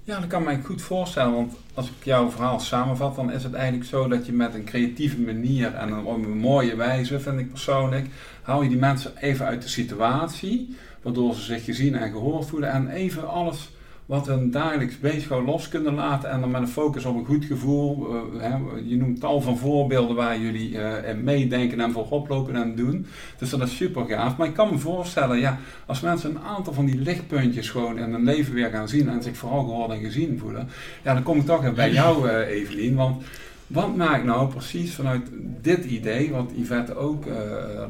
Ja, 0.08 0.20
dat 0.20 0.28
kan 0.28 0.44
me 0.44 0.58
goed 0.64 0.82
voorstellen, 0.82 1.34
want 1.34 1.52
als 1.74 1.86
ik 1.86 2.04
jouw 2.04 2.30
verhaal 2.30 2.60
samenvat, 2.60 3.16
dan 3.16 3.32
is 3.32 3.42
het 3.42 3.54
eigenlijk 3.54 3.88
zo 3.88 4.08
dat 4.08 4.26
je 4.26 4.32
met 4.32 4.54
een 4.54 4.64
creatieve 4.64 5.20
manier 5.20 5.74
en 5.74 5.96
op 5.96 6.14
een 6.14 6.38
mooie 6.38 6.76
wijze, 6.76 7.20
vind 7.20 7.38
ik 7.38 7.50
persoonlijk, 7.50 8.06
haal 8.42 8.62
je 8.62 8.68
die 8.68 8.78
mensen 8.78 9.16
even 9.16 9.46
uit 9.46 9.62
de 9.62 9.68
situatie, 9.68 10.76
waardoor 11.02 11.34
ze 11.34 11.40
zich 11.40 11.64
gezien 11.64 11.94
en 11.94 12.10
gehoord 12.10 12.46
voelen 12.46 12.70
en 12.70 12.88
even 12.88 13.28
alles 13.28 13.70
wat 14.08 14.26
hun 14.26 14.50
dagelijks 14.50 14.98
bezig 14.98 15.44
los 15.44 15.68
kunnen 15.68 15.94
laten 15.94 16.30
en 16.30 16.40
dan 16.40 16.50
met 16.50 16.60
een 16.60 16.68
focus 16.68 17.04
op 17.04 17.16
een 17.16 17.24
goed 17.24 17.44
gevoel. 17.44 18.14
Uh, 18.14 18.42
hè, 18.42 18.56
je 18.84 18.96
noemt 18.96 19.20
tal 19.20 19.40
van 19.40 19.58
voorbeelden 19.58 20.16
waar 20.16 20.38
jullie 20.38 20.70
uh, 20.70 20.94
meedenken 21.22 21.80
en 21.80 21.92
voorop 21.92 22.28
lopen 22.28 22.56
en 22.56 22.74
doen. 22.74 23.06
Dus 23.38 23.50
dat 23.50 23.60
is 23.60 23.76
super 23.76 24.06
gaaf. 24.06 24.36
Maar 24.36 24.46
ik 24.46 24.54
kan 24.54 24.70
me 24.70 24.78
voorstellen, 24.78 25.38
ja, 25.38 25.58
als 25.86 26.00
mensen 26.00 26.30
een 26.30 26.42
aantal 26.42 26.72
van 26.72 26.84
die 26.84 26.98
lichtpuntjes 26.98 27.70
gewoon 27.70 27.98
in 27.98 28.12
hun 28.12 28.24
leven 28.24 28.54
weer 28.54 28.70
gaan 28.70 28.88
zien 28.88 29.08
en 29.08 29.22
zich 29.22 29.36
vooral 29.36 29.64
gehoord 29.64 29.90
en 29.90 30.00
gezien 30.00 30.38
voelen, 30.38 30.68
ja, 31.04 31.14
dan 31.14 31.22
kom 31.22 31.38
ik 31.38 31.46
toch 31.46 31.74
bij 31.74 31.92
jou, 31.92 32.28
uh, 32.28 32.48
Evelien. 32.58 32.94
Want 32.94 33.24
wat 33.66 33.96
maakt 33.96 34.24
nou 34.24 34.48
precies 34.48 34.94
vanuit 34.94 35.30
dit 35.60 35.84
idee, 35.84 36.30
wat 36.30 36.50
Yvette 36.54 36.94
ook 36.96 37.24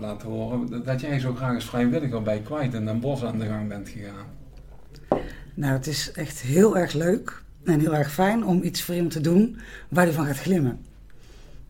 laat 0.00 0.22
horen, 0.22 0.82
dat 0.84 1.00
jij 1.00 1.18
zo 1.18 1.34
graag 1.34 1.54
als 1.54 1.64
vrijwilliger 1.64 2.22
bij 2.22 2.40
Kwijt 2.40 2.74
in 2.74 2.84
Den 2.84 3.00
Bosch 3.00 3.24
aan 3.24 3.38
de 3.38 3.46
gang 3.46 3.68
bent 3.68 3.88
gegaan? 3.88 4.47
Nou, 5.58 5.72
het 5.72 5.86
is 5.86 6.12
echt 6.12 6.40
heel 6.40 6.76
erg 6.76 6.92
leuk 6.92 7.42
en 7.64 7.80
heel 7.80 7.94
erg 7.94 8.12
fijn 8.12 8.44
om 8.44 8.62
iets 8.62 8.82
voor 8.82 8.94
iemand 8.94 9.12
te 9.12 9.20
doen 9.20 9.58
waar 9.88 10.04
hij 10.04 10.14
van 10.14 10.26
gaat 10.26 10.38
glimmen. 10.38 10.84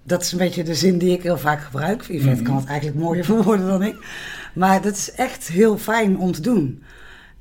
Dat 0.03 0.23
is 0.23 0.33
een 0.33 0.39
beetje 0.39 0.63
de 0.63 0.75
zin 0.75 0.99
die 0.99 1.13
ik 1.13 1.23
heel 1.23 1.39
vaak 1.39 1.61
gebruik. 1.61 2.03
Yvette 2.03 2.41
mm 2.41 2.47
kan 2.47 2.57
het 2.57 2.67
eigenlijk 2.67 2.99
mooier 2.99 3.25
verwoorden 3.35 3.67
dan 3.67 3.83
ik. 3.83 3.97
Maar 4.55 4.83
dat 4.83 4.93
is 4.93 5.13
echt 5.13 5.49
heel 5.49 5.79
fijn 5.79 6.19
om 6.19 6.33
te 6.33 6.41
doen. 6.41 6.83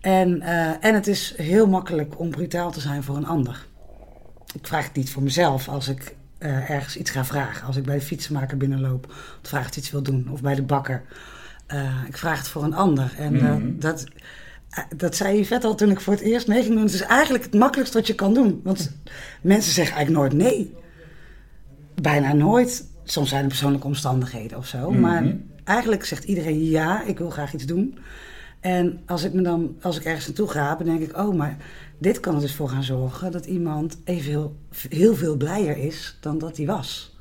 En, 0.01 0.42
uh, 0.42 0.86
en 0.86 0.94
het 0.94 1.08
is 1.08 1.34
heel 1.38 1.68
makkelijk 1.68 2.20
om 2.20 2.30
brutaal 2.30 2.72
te 2.72 2.80
zijn 2.80 3.04
voor 3.04 3.16
een 3.16 3.27
ander. 3.27 3.66
Ik 4.54 4.68
vraag 4.68 4.84
het 4.84 4.96
niet 4.96 5.10
voor 5.10 5.24
mezelf 5.24 5.68
als 5.68 5.88
ik 5.88 6.16
uh, 6.39 6.70
ergens 6.70 6.98
iets 6.98 7.12
ga 7.12 7.25
vragen. 7.25 7.68
Als 7.68 7.75
ik 7.75 7.84
bij 7.84 7.96
de 7.96 8.01
fietsenmaker 8.06 8.58
binnenloop, 8.58 9.06
of 9.44 9.50
vraag 9.50 9.75
iets 9.75 9.92
wil 9.92 10.04
doen, 10.04 10.27
of 10.32 10.42
bij 10.42 10.56
de 10.56 10.63
bakker. 10.63 11.04
Uh, 11.74 12.04
ik 12.08 12.18
vraag 12.18 12.38
het 12.38 12.48
voor 12.48 12.63
een 12.63 12.75
ander. 12.75 13.13
En 13.18 13.34
mm 13.34 13.39
-hmm. 13.39 13.80
dat, 13.80 14.06
dat 14.96 15.15
zei 15.15 15.46
vet 15.46 15.63
al 15.63 15.75
toen 15.75 15.89
ik 15.89 16.01
voor 16.01 16.13
het 16.13 16.22
eerst 16.22 16.48
mee 16.48 16.62
ging 16.62 16.74
doen. 16.74 16.84
Het 16.84 16.93
is 16.93 17.01
eigenlijk 17.01 17.43
het 17.43 17.53
makkelijkste 17.53 17.98
wat 17.98 18.07
je 18.07 18.15
kan 18.15 18.34
doen. 18.34 18.62
Want 18.63 18.91
mensen 19.41 19.74
zeggen 19.74 19.96
eigenlijk 19.96 20.34
nooit 20.34 20.43
nee. 20.43 20.74
Bijna 22.01 22.34
nooit. 22.34 22.86
Soms 23.03 23.29
zijn 23.29 23.41
er 23.41 23.48
persoonlijke 23.48 23.88
omstandigheden 23.88 24.57
of 24.57 24.67
zo. 24.67 24.77
Mm 24.77 24.84
-hmm. 24.86 25.00
Maar 25.00 25.36
eigenlijk 25.63 26.05
zegt 26.05 26.24
iedereen 26.24 26.63
ja, 26.63 27.03
ik 27.03 27.17
wil 27.17 27.29
graag 27.29 27.53
iets 27.53 27.65
doen. 27.65 27.98
En 28.60 29.00
als 29.05 29.24
ik, 29.24 29.34
me 29.34 29.41
dan, 29.41 29.75
als 29.81 29.98
ik 29.98 30.03
ergens 30.03 30.25
naartoe 30.25 30.48
ga, 30.48 30.75
dan 30.75 30.86
denk 30.86 31.01
ik, 31.01 31.17
oh, 31.17 31.36
maar 31.36 31.57
dit 31.98 32.19
kan 32.19 32.36
er 32.36 32.41
dus 32.41 32.55
voor 32.55 32.69
gaan 32.69 32.84
zorgen 32.84 33.31
dat 33.31 33.46
iemand 33.46 33.98
even 34.03 34.29
heel, 34.29 34.55
heel 34.89 35.15
veel 35.15 35.38
blijer 35.38 35.77
is 35.77 36.17
dan 36.22 36.38
dat 36.38 36.57
hij 36.57 36.65
was. 36.65 37.16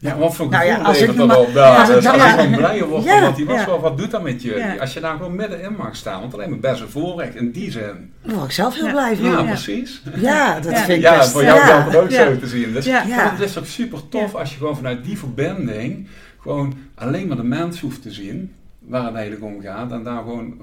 Ja, 0.00 0.18
wat 0.18 0.34
voor 0.34 0.46
gevoel 0.46 0.66
nou 0.66 0.80
ja, 0.80 0.86
als 0.86 1.00
ik 1.00 1.16
dat 1.16 1.36
op? 1.36 1.48
Ja, 1.54 1.84
als, 1.84 2.06
gewoon 2.06 2.50
blijer 2.50 2.86
wordt 2.86 3.04
ja, 3.04 3.20
dan 3.20 3.22
wat 3.22 3.36
hij 3.36 3.46
was, 3.46 3.64
ja. 3.64 3.78
wat 3.78 3.98
doet 3.98 4.10
dat 4.10 4.22
met 4.22 4.42
je? 4.42 4.54
Ja. 4.54 4.76
Als 4.76 4.92
je 4.92 5.00
daar 5.00 5.16
gewoon 5.16 5.36
middenin 5.36 5.76
mag 5.76 5.96
staan, 5.96 6.20
want 6.20 6.34
alleen 6.34 6.50
maar 6.50 6.58
best 6.58 6.80
een 6.80 6.88
voorrecht 6.88 7.34
in 7.34 7.50
die 7.50 7.70
zin. 7.70 8.12
Daar 8.22 8.34
word 8.34 8.46
ik 8.46 8.52
zelf 8.52 8.74
heel 8.74 8.90
blij 8.90 9.16
van. 9.16 9.30
Ja, 9.30 9.42
precies. 9.42 10.02
Ja, 10.14 10.60
dat 10.60 10.78
vind 10.78 10.88
ik 10.88 11.00
Ja, 11.00 11.16
best, 11.16 11.30
voor 11.30 11.42
jou 11.44 11.60
het 11.60 11.96
ook 11.96 12.10
zo 12.10 12.38
te 12.38 12.46
zien. 12.46 12.72
Dus 12.72 12.86
het 12.90 13.40
is 13.40 13.58
ook 13.58 13.66
super 13.66 14.08
tof 14.08 14.34
als 14.34 14.50
je 14.50 14.56
gewoon 14.56 14.76
vanuit 14.76 15.04
die 15.04 15.18
verbinding 15.18 16.08
gewoon 16.40 16.74
alleen 16.94 17.26
maar 17.26 17.36
de 17.36 17.42
mens 17.44 17.80
hoeft 17.80 18.02
te 18.02 18.12
zien 18.12 18.52
waar 18.78 19.04
het 19.04 19.14
eigenlijk 19.14 19.44
om 19.44 19.60
gaat 19.60 19.92
en 19.92 20.02
daar 20.02 20.22
gewoon 20.22 20.54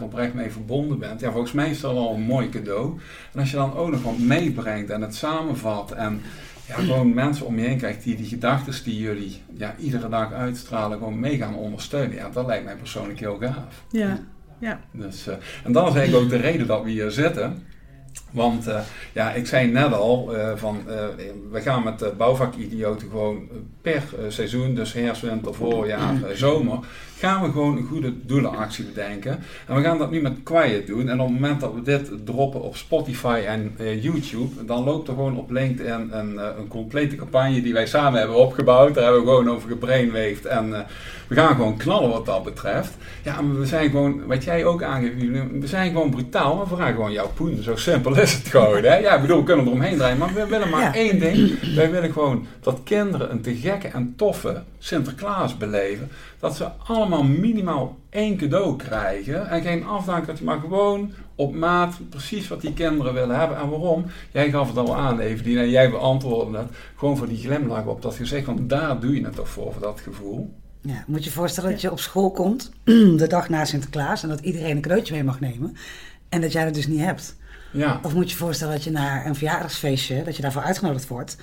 100% 0.00 0.02
oprecht 0.02 0.34
mee 0.34 0.50
verbonden 0.50 0.98
bent. 0.98 1.20
Ja, 1.20 1.30
volgens 1.30 1.52
mij 1.52 1.70
is 1.70 1.80
dat 1.80 1.96
al 1.96 2.14
een 2.14 2.20
mooi 2.20 2.48
cadeau. 2.48 2.98
En 3.32 3.40
als 3.40 3.50
je 3.50 3.56
dan 3.56 3.76
ook 3.76 3.90
nog 3.90 4.02
wat 4.02 4.18
meebrengt 4.18 4.90
en 4.90 5.00
het 5.00 5.14
samenvat 5.14 5.92
en 5.92 6.22
ja, 6.66 6.74
gewoon 6.74 7.14
mensen 7.14 7.46
om 7.46 7.58
je 7.58 7.66
heen 7.66 7.78
krijgt 7.78 8.02
die 8.02 8.16
die 8.16 8.26
gedachten 8.26 8.84
die 8.84 9.00
jullie 9.00 9.42
ja, 9.54 9.74
iedere 9.78 10.08
dag 10.08 10.32
uitstralen 10.32 10.98
gewoon 10.98 11.20
mee 11.20 11.36
gaan 11.36 11.54
ondersteunen. 11.54 12.16
Ja, 12.16 12.28
dat 12.30 12.46
lijkt 12.46 12.64
mij 12.64 12.76
persoonlijk 12.76 13.20
heel 13.20 13.38
gaaf. 13.40 13.84
Ja, 13.90 14.18
ja. 14.58 14.80
Dus, 14.92 15.28
uh, 15.28 15.34
en 15.64 15.72
dat 15.72 15.88
is 15.88 15.94
eigenlijk 15.94 16.24
ook 16.24 16.30
de 16.30 16.48
reden 16.48 16.66
dat 16.66 16.82
we 16.84 16.90
hier 16.90 17.10
zitten. 17.10 17.62
Want 18.32 18.68
uh, 18.68 18.78
ja, 19.12 19.32
ik 19.32 19.46
zei 19.46 19.66
net 19.66 19.92
al, 19.92 20.36
uh, 20.36 20.52
van, 20.56 20.80
uh, 20.88 20.94
we 21.50 21.60
gaan 21.60 21.84
met 21.84 21.98
de 21.98 22.12
bouwvakidioten 22.16 23.08
gewoon 23.10 23.48
per 23.82 24.02
seizoen, 24.28 24.74
dus 24.74 24.92
herfst, 24.92 25.22
winter, 25.22 25.54
voorjaar, 25.54 26.14
zomer, 26.34 26.78
gaan 27.18 27.42
we 27.42 27.50
gewoon 27.50 27.76
een 27.76 27.86
goede 27.86 28.12
doelenactie 28.26 28.84
bedenken. 28.84 29.38
En 29.66 29.74
we 29.74 29.82
gaan 29.82 29.98
dat 29.98 30.10
nu 30.10 30.20
met 30.20 30.42
Quiet 30.42 30.86
doen. 30.86 31.08
En 31.08 31.20
op 31.20 31.28
het 31.28 31.40
moment 31.40 31.60
dat 31.60 31.74
we 31.74 31.82
dit 31.82 32.10
droppen 32.24 32.62
op 32.62 32.76
Spotify 32.76 33.42
en 33.46 33.74
YouTube, 34.00 34.64
dan 34.64 34.84
loopt 34.84 35.08
er 35.08 35.14
gewoon 35.14 35.38
op 35.38 35.50
LinkedIn 35.50 36.08
een, 36.12 36.38
een 36.58 36.68
complete 36.68 37.16
campagne 37.16 37.62
die 37.62 37.72
wij 37.72 37.86
samen 37.86 38.18
hebben 38.18 38.36
opgebouwd. 38.36 38.94
Daar 38.94 39.04
hebben 39.04 39.22
we 39.22 39.28
gewoon 39.28 39.50
over 39.50 39.68
gebrainwaved 39.68 40.46
en 40.46 40.86
we 41.28 41.34
gaan 41.34 41.54
gewoon 41.56 41.76
knallen 41.76 42.10
wat 42.10 42.26
dat 42.26 42.44
betreft. 42.44 42.96
Ja, 43.22 43.40
maar 43.40 43.58
we 43.58 43.66
zijn 43.66 43.90
gewoon, 43.90 44.26
wat 44.26 44.44
jij 44.44 44.64
ook 44.64 44.82
aangeeft, 44.82 45.14
we 45.60 45.66
zijn 45.66 45.92
gewoon 45.92 46.10
brutaal, 46.10 46.58
we 46.58 46.76
vragen 46.76 46.94
gewoon 46.94 47.12
jouw 47.12 47.30
poen. 47.34 47.62
Zo 47.62 47.76
simpel 47.76 48.16
is 48.22 48.32
het 48.32 48.48
gewoon. 48.48 48.82
Hè? 48.82 48.96
Ja, 48.96 49.14
ik 49.14 49.20
bedoel, 49.20 49.38
we 49.38 49.44
kunnen 49.44 49.66
eromheen 49.66 49.96
draaien, 49.96 50.18
maar 50.18 50.34
we 50.34 50.46
willen 50.46 50.68
maar 50.68 50.80
ja. 50.80 50.94
één 50.94 51.18
ding. 51.18 51.74
Wij 51.74 51.90
willen 51.90 52.12
gewoon 52.12 52.46
dat 52.60 52.80
kinderen 52.84 53.30
een 53.30 53.40
te 53.40 53.54
gekke 53.54 53.88
en 53.88 54.14
toffe 54.16 54.62
Sinterklaas 54.78 55.56
beleven. 55.56 56.08
Dat 56.38 56.56
ze 56.56 56.68
allemaal 56.86 57.22
minimaal 57.22 57.96
één 58.10 58.36
cadeau 58.36 58.76
krijgen. 58.76 59.48
En 59.48 59.62
geen 59.62 59.86
afdankertje, 59.86 60.44
maar 60.44 60.60
gewoon 60.60 61.12
op 61.34 61.54
maat 61.54 61.98
precies 62.08 62.48
wat 62.48 62.60
die 62.60 62.72
kinderen 62.72 63.14
willen 63.14 63.38
hebben. 63.38 63.56
En 63.56 63.68
waarom? 63.68 64.04
Jij 64.32 64.50
gaf 64.50 64.68
het 64.68 64.76
al 64.76 64.96
aan, 64.96 65.20
Evelien, 65.20 65.58
en 65.58 65.70
jij 65.70 65.90
beantwoordde 65.90 66.52
dat. 66.52 66.70
Gewoon 66.96 67.16
voor 67.16 67.28
die 67.28 67.38
glimlach 67.38 67.84
op 67.84 68.02
dat 68.02 68.14
gezicht, 68.14 68.46
want 68.46 68.68
daar 68.68 69.00
doe 69.00 69.14
je 69.14 69.24
het 69.24 69.34
toch 69.34 69.48
voor, 69.48 69.72
voor 69.72 69.82
dat 69.82 70.00
gevoel. 70.00 70.54
Ja, 70.80 71.04
moet 71.06 71.18
je 71.18 71.24
je 71.24 71.36
voorstellen 71.36 71.70
dat 71.70 71.80
je 71.80 71.90
op 71.90 72.00
school 72.00 72.30
komt, 72.30 72.72
de 73.22 73.26
dag 73.28 73.48
na 73.48 73.64
Sinterklaas, 73.64 74.22
en 74.22 74.28
dat 74.28 74.40
iedereen 74.40 74.76
een 74.76 74.82
cadeautje 74.82 75.14
mee 75.14 75.24
mag 75.24 75.40
nemen. 75.40 75.76
En 76.28 76.40
dat 76.40 76.52
jij 76.52 76.64
dat 76.64 76.74
dus 76.74 76.86
niet 76.86 77.00
hebt. 77.00 77.36
Ja. 77.72 78.00
Of 78.02 78.14
moet 78.14 78.24
je 78.24 78.30
je 78.30 78.36
voorstellen 78.36 78.74
dat 78.74 78.84
je 78.84 78.90
naar 78.90 79.26
een 79.26 79.34
verjaardagsfeestje, 79.34 80.22
dat 80.24 80.36
je 80.36 80.42
daarvoor 80.42 80.62
uitgenodigd 80.62 81.08
wordt. 81.08 81.36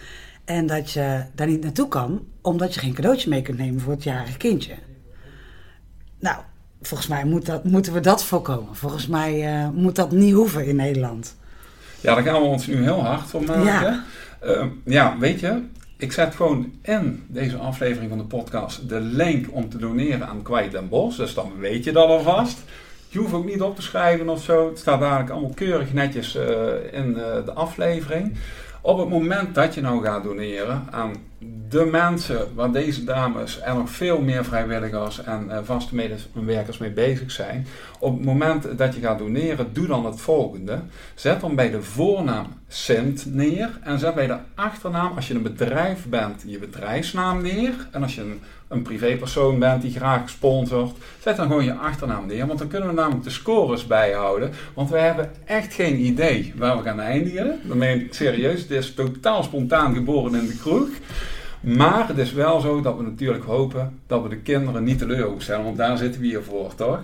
En 0.45 0.65
dat 0.65 0.91
je 0.91 1.23
daar 1.35 1.47
niet 1.47 1.63
naartoe 1.63 1.87
kan, 1.87 2.25
omdat 2.41 2.73
je 2.73 2.79
geen 2.79 2.93
cadeautje 2.93 3.29
mee 3.29 3.41
kunt 3.41 3.57
nemen 3.57 3.81
voor 3.81 3.93
het 3.93 4.03
jarige 4.03 4.37
kindje. 4.37 4.73
Nou, 6.19 6.37
volgens 6.81 7.09
mij 7.09 7.25
moet 7.25 7.45
dat, 7.45 7.63
moeten 7.63 7.93
we 7.93 7.99
dat 7.99 8.23
voorkomen. 8.23 8.75
Volgens 8.75 9.07
mij 9.07 9.63
uh, 9.63 9.69
moet 9.69 9.95
dat 9.95 10.11
niet 10.11 10.33
hoeven 10.33 10.65
in 10.65 10.75
Nederland. 10.75 11.35
Ja, 12.01 12.15
daar 12.15 12.23
gaan 12.23 12.41
we 12.41 12.47
ons 12.47 12.67
nu 12.67 12.83
heel 12.83 13.03
hard 13.03 13.27
voor 13.27 13.43
maken. 13.43 13.63
Ja, 13.63 14.03
uh, 14.43 14.65
ja 14.85 15.17
weet 15.17 15.39
je, 15.39 15.63
ik 15.97 16.11
zet 16.11 16.35
gewoon 16.35 16.71
in 16.81 17.25
deze 17.27 17.57
aflevering 17.57 18.09
van 18.09 18.17
de 18.17 18.23
podcast 18.23 18.89
de 18.89 18.99
link 18.99 19.47
om 19.51 19.69
te 19.69 19.77
doneren 19.77 20.27
aan 20.27 20.41
Kwijt 20.41 20.71
Den 20.71 20.89
Bos. 20.89 21.17
Dus 21.17 21.33
dan 21.33 21.51
weet 21.59 21.83
je 21.83 21.91
dat 21.91 22.07
alvast. 22.07 22.57
Je 23.11 23.19
hoeft 23.19 23.33
ook 23.33 23.45
niet 23.45 23.61
op 23.61 23.75
te 23.75 23.81
schrijven 23.81 24.29
of 24.29 24.43
zo. 24.43 24.69
Het 24.69 24.79
staat 24.79 25.01
eigenlijk 25.01 25.31
allemaal 25.31 25.53
keurig 25.53 25.93
netjes 25.93 26.35
uh, 26.35 26.43
in 26.91 27.09
uh, 27.09 27.45
de 27.45 27.53
aflevering. 27.53 28.37
Op 28.81 28.97
het 28.97 29.09
moment 29.09 29.55
dat 29.55 29.73
je 29.73 29.81
nou 29.81 30.03
gaat 30.03 30.23
doneren 30.23 30.87
aan 30.91 31.15
de 31.69 31.85
mensen 31.85 32.55
waar 32.55 32.71
deze 32.71 33.03
dames 33.03 33.59
en 33.59 33.75
nog 33.75 33.89
veel 33.89 34.21
meer 34.21 34.45
vrijwilligers 34.45 35.23
en 35.23 35.45
uh, 35.47 35.57
vaste 35.63 35.95
medewerkers 35.95 36.77
mee 36.77 36.91
bezig 36.91 37.31
zijn. 37.31 37.67
Op 37.99 38.13
het 38.17 38.25
moment 38.25 38.77
dat 38.77 38.95
je 38.95 39.01
gaat 39.01 39.17
doneren, 39.17 39.73
doe 39.73 39.87
dan 39.87 40.05
het 40.05 40.21
volgende. 40.21 40.79
Zet 41.15 41.41
dan 41.41 41.55
bij 41.55 41.69
de 41.69 41.81
voornaam 41.81 42.47
Sint 42.71 43.25
neer 43.25 43.79
en 43.81 43.99
zet 43.99 44.15
bij 44.15 44.27
de 44.27 44.37
achternaam, 44.55 45.15
als 45.15 45.27
je 45.27 45.33
een 45.33 45.41
bedrijf 45.41 46.05
bent, 46.09 46.43
je 46.45 46.59
bedrijfsnaam 46.59 47.41
neer. 47.41 47.87
En 47.91 48.03
als 48.03 48.15
je 48.15 48.21
een, 48.21 48.41
een 48.69 48.81
privépersoon 48.81 49.59
bent 49.59 49.81
die 49.81 49.91
graag 49.91 50.29
sponsort, 50.29 50.97
zet 51.19 51.35
dan 51.35 51.47
gewoon 51.47 51.63
je 51.63 51.73
achternaam 51.73 52.25
neer. 52.25 52.47
Want 52.47 52.59
dan 52.59 52.67
kunnen 52.67 52.89
we 52.89 52.95
namelijk 52.95 53.23
de 53.23 53.29
scores 53.29 53.87
bijhouden. 53.87 54.51
Want 54.73 54.89
wij 54.89 55.05
hebben 55.05 55.31
echt 55.45 55.73
geen 55.73 55.99
idee 55.99 56.53
waar 56.55 56.77
we 56.77 56.83
gaan 56.83 56.99
eindigen. 56.99 57.59
Dan 57.63 57.79
ben 57.79 58.01
ik 58.01 58.13
serieus, 58.13 58.61
het 58.61 58.71
is 58.71 58.93
totaal 58.93 59.43
spontaan 59.43 59.93
geboren 59.93 60.35
in 60.35 60.47
de 60.47 60.57
kroeg. 60.57 60.89
Maar 61.61 62.07
het 62.07 62.17
is 62.17 62.33
wel 62.33 62.59
zo 62.59 62.81
dat 62.81 62.97
we 62.97 63.03
natuurlijk 63.03 63.43
hopen 63.43 63.99
dat 64.07 64.23
we 64.23 64.29
de 64.29 64.37
kinderen 64.37 64.83
niet 64.83 64.97
teleurstellen, 64.97 65.63
want 65.63 65.77
daar 65.77 65.97
zitten 65.97 66.21
we 66.21 66.27
hier 66.27 66.43
voor, 66.43 66.75
toch? 66.75 66.99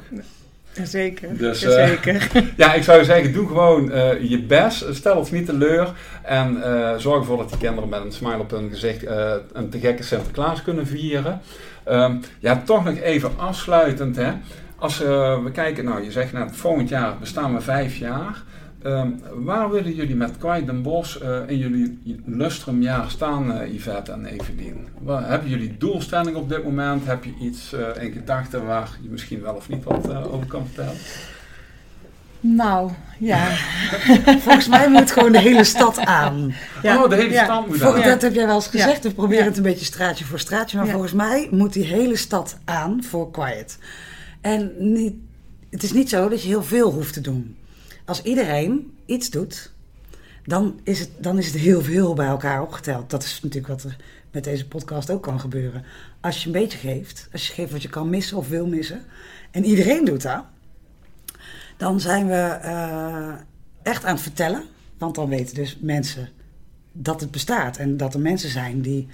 Zeker. 0.84 1.38
Dus, 1.38 1.62
Jazeker. 1.62 2.29
Uh, 2.36 2.44
ja, 2.58 2.74
ik 2.74 2.84
zou 2.84 3.03
zeggen, 3.03 3.34
doe 3.34 3.48
gewoon 3.48 3.91
uh, 3.91 4.29
je 4.29 4.41
best. 4.41 4.86
Stel 4.96 5.17
ons 5.17 5.32
niet 5.32 5.46
teleur. 5.46 5.94
En 6.24 6.58
uh, 6.58 6.96
zorg 6.98 7.20
ervoor 7.20 7.38
dat 7.38 7.50
die 7.50 7.58
kinderen 7.58 7.89
met 7.89 8.03
een 8.03 8.12
smile 8.12 8.39
op 8.39 8.51
hun 8.51 8.70
gezicht 8.70 9.05
een 9.53 9.70
te 9.70 9.79
gekke 9.79 10.03
Sinterklaas 10.03 10.62
kunnen 10.62 10.88
vieren. 10.88 11.41
Um, 11.89 12.22
ja, 12.39 12.62
toch 12.65 12.84
nog 12.84 12.98
even 12.98 13.32
afsluitend. 13.38 14.15
Hè. 14.15 14.32
Als 14.75 14.98
we 14.98 15.50
kijken, 15.53 15.86
nou 15.86 16.03
je 16.03 16.12
zegt 16.12 16.34
net, 16.34 16.55
volgend 16.55 16.89
jaar 16.89 17.17
bestaan 17.20 17.53
we 17.53 17.62
vijf 17.62 17.96
jaar. 17.96 18.44
Um, 18.86 19.20
waar 19.34 19.70
willen 19.70 19.96
jullie 19.96 20.15
met 20.15 20.38
Kwijt 20.38 20.65
Den 20.65 20.82
Bos 20.82 21.22
uh, 21.22 21.38
in 21.48 21.58
jullie 21.58 22.00
lustrumjaar 22.25 23.10
staan, 23.10 23.51
uh, 23.51 23.74
Yvette 23.74 24.12
en 24.12 24.25
Evelien? 24.25 24.88
Waar, 25.01 25.30
hebben 25.30 25.50
jullie 25.50 25.77
doelstelling 25.77 26.36
op 26.36 26.50
dit 26.50 26.63
moment? 26.63 27.06
Heb 27.06 27.24
je 27.24 27.34
iets 27.39 27.74
uh, 27.74 28.04
in 28.04 28.12
gedachten 28.12 28.65
waar 28.65 28.89
je 29.01 29.10
misschien 29.10 29.42
wel 29.42 29.54
of 29.54 29.70
niet 29.70 29.84
wat 29.84 30.15
over 30.15 30.48
kan 30.48 30.65
vertellen? 30.65 30.98
Nou, 32.39 32.92
ja. 33.20 33.48
Volgens 34.46 34.68
mij 34.68 34.89
moet 34.89 35.12
gewoon 35.12 35.32
de 35.32 35.39
hele 35.39 35.63
stad 35.63 36.00
aan. 36.00 36.54
Ja. 36.82 37.04
Oh, 37.04 37.10
de 37.10 37.15
hele 37.15 37.32
ja. 37.32 37.44
stad 37.44 37.68
moet 37.68 37.82
aan. 37.82 38.01
Dat 38.01 38.22
heb 38.22 38.34
jij 38.34 38.46
wel 38.46 38.56
eens 38.56 38.68
gezegd. 38.68 39.04
We 39.04 39.13
proberen 39.13 39.46
het 39.46 39.58
een 39.58 39.63
beetje 39.63 39.86
straatje 39.86 40.25
voor 40.25 40.39
straatje. 40.39 40.77
Maar 40.77 40.88
volgens 40.88 41.13
mij 41.13 41.48
moet 41.51 41.74
die 41.74 41.86
hele 41.86 42.15
stad 42.15 42.58
aan 42.65 43.04
voor 43.04 43.32
Quiet. 43.32 43.77
En 44.42 44.72
niet, 44.77 45.13
het 45.70 45.84
is 45.84 45.94
niet 45.94 46.10
zo 46.10 46.30
dat 46.30 46.42
je 46.42 46.48
heel 46.48 46.63
veel 46.63 46.92
hoeft 46.92 47.13
te 47.13 47.22
doen 47.22 47.56
als 48.05 48.21
iedereen 48.21 48.97
iets 49.05 49.29
doet, 49.29 49.74
dan 50.43 50.79
is, 50.83 51.00
het, 51.00 51.09
dan 51.19 51.38
is 51.38 51.45
het 51.45 51.55
heel 51.55 51.81
veel 51.81 52.13
bij 52.13 52.27
elkaar 52.27 52.62
opgeteld. 52.62 53.09
Dat 53.09 53.24
is 53.24 53.39
natuurlijk 53.41 53.67
wat 53.67 53.83
er 53.83 53.97
met 54.31 54.43
deze 54.43 54.67
podcast 54.67 55.09
ook 55.09 55.24
kan 55.24 55.39
gebeuren. 55.39 55.83
Als 56.21 56.39
je 56.39 56.45
een 56.45 56.51
beetje 56.62 56.77
geeft, 56.77 57.27
als 57.31 57.47
je 57.47 57.53
geeft 57.53 57.71
wat 57.71 57.81
je 57.81 57.89
kan 57.89 58.09
missen 58.09 58.38
of 58.38 58.50
wil 58.50 58.67
missen, 58.67 59.01
en 59.51 59.65
iedereen 59.65 60.05
doet 60.05 60.21
dat, 60.21 60.43
dan 61.77 62.00
zijn 62.00 62.27
we 62.27 62.59
uh, 62.63 63.33
echt 63.83 64.05
aan 64.05 64.13
het 64.13 64.24
vertellen. 64.24 64.63
Want 64.97 65.15
dan 65.15 65.29
weten 65.29 65.55
dus 65.55 65.77
mensen 65.81 66.29
dat 66.91 67.21
het 67.21 67.31
bestaat 67.31 67.77
en 67.77 67.97
dat 67.97 68.13
er 68.13 68.19
mensen 68.19 68.50
zijn 68.50 68.81
die 68.81 69.07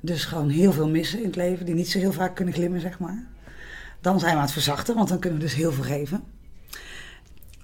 dus 0.00 0.24
gewoon 0.24 0.48
heel 0.48 0.72
veel 0.72 0.88
missen 0.88 1.18
in 1.18 1.26
het 1.26 1.36
leven, 1.36 1.66
die 1.66 1.74
niet 1.74 1.90
zo 1.90 1.98
heel 1.98 2.12
vaak 2.12 2.34
kunnen 2.34 2.54
glimmen, 2.54 2.80
zeg 2.80 2.98
maar. 2.98 3.26
Dan 4.00 4.20
zijn 4.20 4.30
we 4.32 4.36
aan 4.36 4.44
het 4.44 4.52
verzachten, 4.52 4.94
want 4.94 5.08
dan 5.08 5.18
kunnen 5.18 5.38
we 5.38 5.44
dus 5.44 5.54
heel 5.54 5.72
veel 5.72 5.84
geven. 5.84 6.22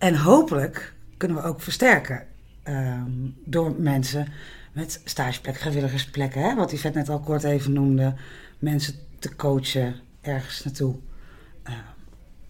En 0.02 0.16
hopelijk 0.16 0.94
kunnen 1.16 1.36
we 1.36 1.42
ook 1.42 1.60
versterken 1.60 2.26
um, 2.68 3.36
door 3.44 3.74
mensen 3.78 4.32
met 4.72 5.00
stageplekken, 5.04 5.62
vrijwilligersplekken. 5.62 6.42
Hè? 6.42 6.54
Wat 6.54 6.74
vet 6.74 6.94
net 6.94 7.08
al 7.08 7.20
kort 7.20 7.44
even 7.44 7.72
noemde. 7.72 8.14
Mensen 8.58 8.94
te 9.18 9.36
coachen 9.36 9.94
ergens 10.20 10.64
naartoe. 10.64 10.94
Uh, 11.68 11.74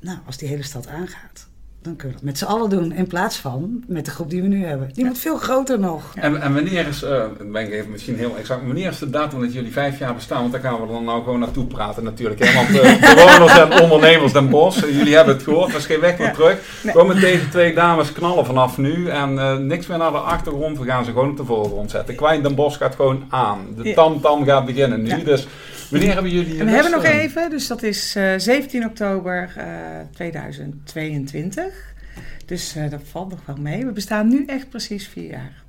nou, 0.01 0.19
als 0.27 0.37
die 0.37 0.49
hele 0.49 0.63
stad 0.63 0.87
aangaat. 0.87 1.49
Dan 1.83 1.97
kunnen 1.97 2.19
we 2.19 2.25
het 2.25 2.25
met 2.25 2.39
z'n 2.39 2.45
allen 2.45 2.71
doen. 2.71 2.93
In 2.93 3.07
plaats 3.07 3.37
van 3.37 3.85
met 3.87 4.05
de 4.05 4.11
groep 4.11 4.31
die 4.31 4.43
we 4.43 4.49
nu 4.49 4.65
hebben. 4.65 4.91
Die 4.95 5.05
moet 5.05 5.19
veel 5.19 5.37
groter 5.37 5.79
nog. 5.79 6.13
En, 6.15 6.43
en 6.43 6.55
wanneer 6.55 6.87
is, 6.87 7.03
uh, 7.03 7.25
ben 7.53 7.63
ik 7.63 7.73
even 7.73 7.91
misschien 7.91 8.17
heel 8.17 8.37
exact, 8.37 8.67
wanneer 8.67 8.91
is 8.91 8.99
de 8.99 9.11
datum 9.11 9.41
dat 9.41 9.53
jullie 9.53 9.73
vijf 9.73 9.99
jaar 9.99 10.15
bestaan? 10.15 10.41
Want 10.41 10.53
daar 10.53 10.61
gaan 10.61 10.81
we 10.81 10.87
dan 10.87 11.05
nou 11.05 11.23
gewoon 11.23 11.39
naartoe 11.39 11.67
praten 11.67 12.05
natuurlijk. 12.05 12.45
Hè? 12.45 12.55
Want 12.55 12.71
uh, 12.71 13.01
bewoners 13.15 13.59
en 13.59 13.81
ondernemers 13.81 14.33
Den 14.33 14.49
Bosch, 14.49 14.81
jullie 14.81 15.15
hebben 15.15 15.35
het 15.35 15.43
gehoord, 15.45 15.71
er 15.71 15.77
is 15.77 15.87
geen 15.87 16.01
weg 16.01 16.19
meer 16.19 16.33
terug. 16.33 16.59
Nee. 16.83 16.95
Komen 16.95 17.21
deze 17.21 17.49
twee 17.49 17.75
dames 17.75 18.13
knallen 18.13 18.47
vanaf 18.47 18.79
nu 18.79 19.09
en 19.09 19.33
uh, 19.33 19.57
niks 19.57 19.87
meer 19.87 19.99
naar 19.99 20.13
de 20.13 20.19
achtergrond. 20.19 20.79
We 20.79 20.85
gaan 20.85 21.05
ze 21.05 21.11
gewoon 21.11 21.31
op 21.31 21.37
de 21.37 21.45
voorgrond 21.45 21.91
zetten. 21.91 22.15
Kwijn 22.15 22.43
Den 22.43 22.55
Bosch 22.55 22.79
gaat 22.79 22.95
gewoon 22.95 23.25
aan. 23.29 23.59
De 23.77 23.93
tam-tam 23.93 24.39
ja. 24.39 24.45
gaat 24.45 24.67
beginnen 24.67 25.03
nu. 25.03 25.09
Ja. 25.09 25.17
Dus 25.25 25.47
Wanneer 25.93 26.13
hebben 26.13 26.33
jullie 26.33 26.59
En 26.59 26.67
we 26.67 26.73
hebben 26.73 26.93
nog 26.93 27.05
even, 27.05 27.51
dus 27.51 27.67
dat 27.67 27.83
is 27.83 28.17
uh, 28.17 28.33
17 28.37 28.85
oktober 28.85 29.55
uh, 29.59 29.65
2022. 30.13 31.65
Dus 32.47 32.77
uh, 32.77 32.91
dat 32.91 33.01
valt 33.05 33.31
nog 33.31 33.47
wel 33.47 33.57
mee. 33.57 33.87
We 33.87 33.93
bestaan 33.93 34.29
nu 34.29 34.45
echt 34.47 34.69
precies 34.69 35.09
vier 35.09 35.31
jaar. 35.31 35.63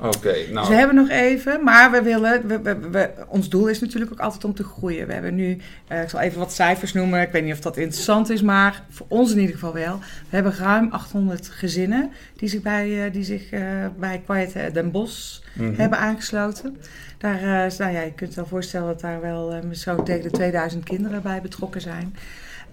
Oké, 0.00 0.32
nou. 0.32 0.54
Dus 0.54 0.68
we 0.68 0.74
hebben 0.74 0.96
nog 0.96 1.08
even, 1.08 1.64
maar 1.64 1.90
we 1.90 2.02
willen, 2.02 2.46
we, 2.46 2.60
we, 2.60 2.90
we, 2.90 3.10
ons 3.28 3.48
doel 3.48 3.68
is 3.68 3.80
natuurlijk 3.80 4.12
ook 4.12 4.20
altijd 4.20 4.44
om 4.44 4.54
te 4.54 4.64
groeien. 4.64 5.06
We 5.06 5.12
hebben 5.12 5.34
nu, 5.34 5.58
uh, 5.88 6.02
ik 6.02 6.08
zal 6.08 6.20
even 6.20 6.38
wat 6.38 6.52
cijfers 6.52 6.92
noemen, 6.92 7.20
ik 7.20 7.30
weet 7.32 7.44
niet 7.44 7.52
of 7.52 7.60
dat 7.60 7.76
interessant 7.76 8.30
is, 8.30 8.42
maar 8.42 8.82
voor 8.90 9.06
ons 9.08 9.32
in 9.32 9.38
ieder 9.38 9.54
geval 9.54 9.72
wel. 9.72 9.98
We 9.98 10.36
hebben 10.36 10.54
ruim 10.54 10.88
800 10.90 11.48
gezinnen 11.48 12.10
die 12.36 12.48
zich 12.48 12.62
bij, 12.62 13.06
uh, 13.06 13.12
die 13.12 13.24
zich, 13.24 13.52
uh, 13.52 13.60
bij 13.98 14.22
Quiet 14.26 14.74
Den 14.74 14.90
Bosch 14.90 15.40
mm 15.54 15.66
-hmm. 15.66 15.78
hebben 15.78 15.98
aangesloten. 15.98 16.76
Daar, 17.18 17.40
nou 17.78 17.92
ja, 17.92 18.00
je 18.00 18.12
kunt 18.12 18.30
je 18.30 18.36
wel 18.36 18.46
voorstellen 18.46 18.86
dat 18.86 19.00
daar 19.00 19.20
wel 19.20 19.62
zo 19.72 20.02
tegen 20.02 20.22
de 20.22 20.30
2000 20.30 20.84
kinderen 20.84 21.22
bij 21.22 21.40
betrokken 21.40 21.80
zijn. 21.80 22.14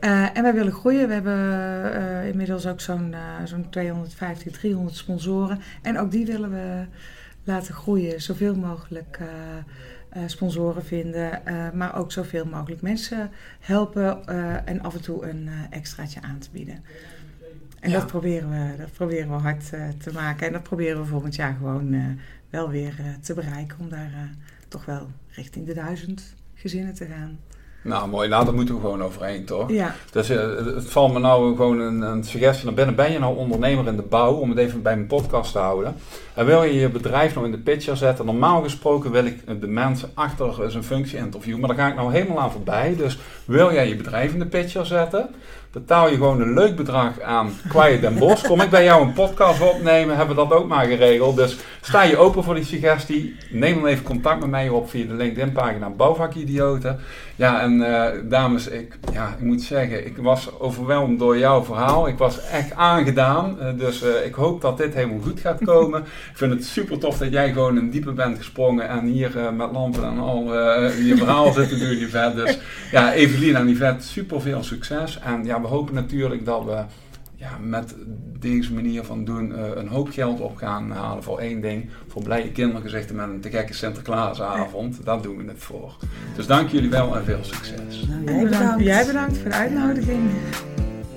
Uh, 0.02 0.38
en 0.38 0.44
wij 0.44 0.54
willen 0.54 0.74
groeien. 0.74 1.08
We 1.08 1.14
hebben 1.14 1.38
uh, 2.02 2.28
inmiddels 2.28 2.68
ook 2.68 2.82
zo'n 2.82 3.12
uh, 3.12 3.46
zo'n 3.46 3.70
250, 3.70 4.52
300 4.52 4.96
sponsoren. 4.96 5.60
En 5.82 6.00
ook 6.00 6.12
die 6.12 6.26
willen 6.26 6.52
we 6.52 6.86
laten 7.44 7.74
groeien. 7.74 8.22
Zoveel 8.22 8.56
mogelijk 8.56 9.20
sponsoren 10.26 10.86
vinden. 10.86 11.42
maar 11.74 11.98
ook 11.98 12.12
zoveel 12.12 12.46
mogelijk 12.46 12.82
mensen 12.82 13.32
helpen. 13.60 14.28
en 14.66 14.82
af 14.82 14.94
en 14.94 15.02
toe 15.02 15.30
een 15.30 15.50
extraatje 15.70 16.22
aan 16.22 16.40
te 16.40 16.50
bieden. 16.52 16.84
En 17.80 17.90
ja. 17.90 18.00
dat, 18.00 18.08
proberen 18.08 18.50
we, 18.50 18.78
dat 18.78 18.92
proberen 18.92 19.30
we 19.30 19.34
hard 19.34 19.70
te 19.98 20.12
maken. 20.14 20.48
En 20.48 20.54
dat 20.54 20.64
proberen 20.64 21.02
we 21.02 21.08
volgend 21.08 21.36
jaar 21.36 21.54
gewoon 21.54 22.20
wel 22.50 22.70
weer 22.70 22.96
te 23.22 23.34
bereiken. 23.34 23.80
Om 23.80 23.90
daar 23.90 24.30
toch 24.68 24.86
wel 24.86 25.08
richting 25.30 25.66
de 25.66 25.74
duizend 25.74 26.36
gezinnen 26.54 26.94
te 26.94 27.06
gaan. 27.06 27.40
Nou, 27.82 28.10
mooi. 28.10 28.30
Nou, 28.30 28.46
daar 28.46 28.54
moeten 28.54 28.76
we 28.76 28.82
gewoon 28.82 29.04
overheen, 29.04 29.46
toch? 29.46 29.72
Ja. 29.72 29.96
Dus 30.12 30.30
uh, 30.30 30.38
het 30.76 30.90
valt 30.90 31.14
me 31.14 31.20
nou 31.20 31.56
gewoon 31.56 31.80
een, 31.80 32.02
een 32.02 32.24
suggestie 32.24 32.66
naar 32.66 32.74
binnen. 32.74 32.96
Ben 32.96 33.12
je 33.12 33.20
nou 33.20 33.38
ondernemer 33.38 33.88
in 33.88 33.96
de 33.96 34.02
bouw, 34.02 34.34
om 34.34 34.50
het 34.50 34.58
even 34.58 34.82
bij 34.82 34.96
mijn 34.96 35.08
podcast 35.08 35.52
te 35.52 35.60
houden. 35.60 35.96
En 36.34 36.46
wil 36.46 36.64
je 36.64 36.74
je 36.74 36.90
bedrijf 36.90 37.34
nou 37.34 37.46
in 37.46 37.52
de 37.52 37.58
picture 37.58 37.98
zetten. 37.98 38.26
Normaal 38.26 38.62
gesproken 38.62 39.12
wil 39.12 39.26
ik 39.26 39.62
de 39.62 39.68
mensen 39.68 40.10
achter 40.14 40.72
zijn 40.72 40.84
functie 40.84 41.18
interviewen. 41.18 41.60
Maar 41.60 41.70
daar 41.70 41.78
ga 41.78 41.88
ik 41.88 41.96
nou 41.96 42.12
helemaal 42.12 42.40
aan 42.40 42.52
voorbij. 42.52 42.96
Dus 42.98 43.20
wil 43.46 43.74
jij 43.74 43.88
je 43.88 43.96
bedrijf 43.96 44.34
in 44.34 44.40
de 44.40 44.46
picture 44.46 44.86
zetten 44.86 45.30
betaal 45.72 46.10
je 46.10 46.16
gewoon 46.16 46.42
een 46.42 46.54
leuk 46.54 46.76
bedrag 46.76 47.22
aan 47.22 47.52
Quiet 47.68 48.02
Den 48.02 48.18
Bos. 48.18 48.42
Kom 48.42 48.62
ik 48.62 48.70
bij 48.70 48.84
jou 48.84 49.04
een 49.04 49.14
podcast 49.14 49.62
opnemen, 49.62 50.18
hebben 50.18 50.36
we 50.36 50.48
dat 50.48 50.54
ook 50.54 50.68
maar 50.68 50.86
geregeld. 50.86 51.36
Dus 51.36 51.58
sta 51.82 52.04
je 52.04 52.18
open 52.18 52.44
voor 52.44 52.56
die 52.56 52.64
suggestie, 52.64 53.36
neem 53.52 53.76
dan 53.76 53.86
even 53.86 54.04
contact 54.04 54.40
met 54.40 54.50
mij 54.50 54.70
op 54.70 54.90
via 54.90 55.06
de 55.06 55.14
LinkedIn 55.14 55.52
pagina 55.52 55.90
Bouwvakidioten. 55.90 57.00
Ja, 57.36 57.62
en 57.62 57.74
uh, 57.74 58.06
dames, 58.24 58.68
ik, 58.68 58.98
ja, 59.14 59.36
ik 59.38 59.44
moet 59.44 59.62
zeggen, 59.62 60.06
ik 60.06 60.18
was 60.18 60.60
overweldigd 60.60 61.20
door 61.20 61.38
jouw 61.38 61.64
verhaal. 61.64 62.08
Ik 62.08 62.18
was 62.18 62.48
echt 62.48 62.74
aangedaan. 62.74 63.58
Uh, 63.62 63.68
dus 63.78 64.04
uh, 64.04 64.26
ik 64.26 64.34
hoop 64.34 64.62
dat 64.62 64.78
dit 64.78 64.94
helemaal 64.94 65.20
goed 65.20 65.40
gaat 65.40 65.64
komen. 65.64 66.02
ik 66.02 66.38
vind 66.38 66.52
het 66.52 66.66
super 66.66 67.00
tof 67.00 67.18
dat 67.18 67.32
jij 67.32 67.52
gewoon 67.54 67.78
in 67.78 67.90
diepe 67.90 68.12
bent 68.12 68.38
gesprongen 68.38 68.90
en 68.90 69.06
hier 69.06 69.32
met 69.58 69.72
lampen 69.72 70.04
en 70.04 70.20
al 70.20 70.44
je 71.04 71.14
verhaal 71.18 71.54
zit 71.54 71.70
te 71.70 71.78
doen, 71.78 71.98
Yvette. 71.98 72.44
Dus 72.44 72.60
ja, 72.92 73.14
Evelien 73.14 73.56
en 73.56 73.70
Yvette, 73.70 74.08
super 74.08 74.42
veel 74.42 74.64
succes. 74.64 75.20
En 75.20 75.46
ja, 75.46 75.59
we 75.62 75.68
hopen 75.68 75.94
natuurlijk 75.94 76.46
dat 76.46 76.66
we 76.66 76.84
ja, 77.40 77.58
met 77.62 77.96
deze 78.40 78.74
manier 78.74 79.04
van 79.04 79.26
doen 79.26 79.52
uh, 79.52 79.58
een 79.76 79.88
hoop 79.88 80.10
geld 80.10 80.40
op 80.40 80.58
gaan 80.58 80.92
halen 80.92 81.24
voor 81.24 81.40
één 81.40 81.62
ding. 81.62 81.90
Voor 82.08 82.24
blije 82.24 82.52
kindergezichten 82.52 83.16
met 83.16 83.30
een 83.30 83.42
te 83.42 83.50
gekke 83.50 83.74
Sinterklaasavond. 83.74 84.96
Ja. 84.98 85.04
Daar 85.04 85.22
doen 85.22 85.38
we 85.38 85.44
het 85.48 85.60
voor. 85.60 85.96
Dus 86.36 86.48
dank 86.48 86.70
jullie 86.70 86.90
wel 86.90 87.18
en 87.18 87.24
veel 87.24 87.44
succes. 87.44 88.08
Nou, 88.08 88.34
jij, 88.34 88.44
bedankt. 88.44 88.84
jij 88.84 89.06
bedankt 89.06 89.38
voor 89.38 89.50
de 89.50 89.56
uitnodiging. 89.56 90.20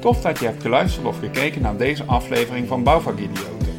Tof 0.00 0.20
dat 0.20 0.38
je 0.38 0.44
hebt 0.44 0.62
geluisterd 0.62 1.06
of 1.06 1.18
gekeken 1.18 1.62
naar 1.62 1.76
deze 1.76 2.04
aflevering 2.04 2.68
van 2.68 2.82
Bouwvakidioten. 2.82 3.72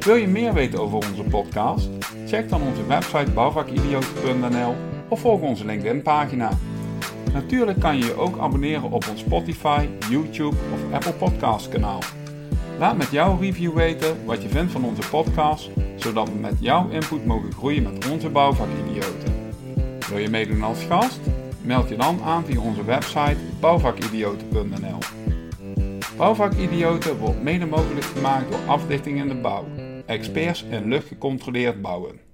Wil 0.00 0.14
je 0.14 0.28
meer 0.28 0.52
weten 0.52 0.78
over 0.78 0.96
onze 0.96 1.22
podcast? 1.22 1.88
Check 2.26 2.48
dan 2.48 2.62
onze 2.62 2.86
website 2.86 3.30
bouwvakidioten.nl 3.30 4.74
of 5.08 5.20
volg 5.20 5.40
onze 5.40 5.64
LinkedIn 5.64 6.02
pagina. 6.02 6.50
Natuurlijk 7.32 7.80
kan 7.80 7.96
je 7.98 8.04
je 8.04 8.14
ook 8.14 8.38
abonneren 8.38 8.90
op 8.90 9.08
ons 9.10 9.20
Spotify, 9.20 9.88
YouTube 10.10 10.56
of 10.72 10.92
Apple 10.92 11.12
Podcast 11.12 11.68
kanaal. 11.68 12.00
Laat 12.78 12.96
met 12.96 13.10
jouw 13.10 13.38
review 13.40 13.74
weten 13.74 14.24
wat 14.24 14.42
je 14.42 14.48
vindt 14.48 14.72
van 14.72 14.84
onze 14.84 15.08
podcast, 15.10 15.70
zodat 15.96 16.28
we 16.28 16.38
met 16.38 16.54
jouw 16.60 16.88
input 16.88 17.26
mogen 17.26 17.52
groeien 17.52 17.82
met 17.82 18.10
onze 18.10 18.28
bouwvakidioten. 18.28 19.32
Wil 20.08 20.18
je 20.18 20.28
meedoen 20.28 20.62
als 20.62 20.84
gast? 20.84 21.20
Meld 21.62 21.88
je 21.88 21.96
dan 21.96 22.22
aan 22.22 22.44
via 22.44 22.60
onze 22.60 22.84
website 22.84 23.36
bouwvakidioten.nl. 23.60 24.98
Bouwvakidioten 26.16 27.18
wordt 27.18 27.42
mede 27.42 27.66
mogelijk 27.66 28.06
gemaakt 28.06 28.50
door 28.50 28.60
Afdichting 28.66 29.18
in 29.18 29.28
de 29.28 29.34
Bouw, 29.34 29.64
experts 30.06 30.64
in 30.70 30.88
luchtgecontroleerd 30.88 31.82
bouwen. 31.82 32.27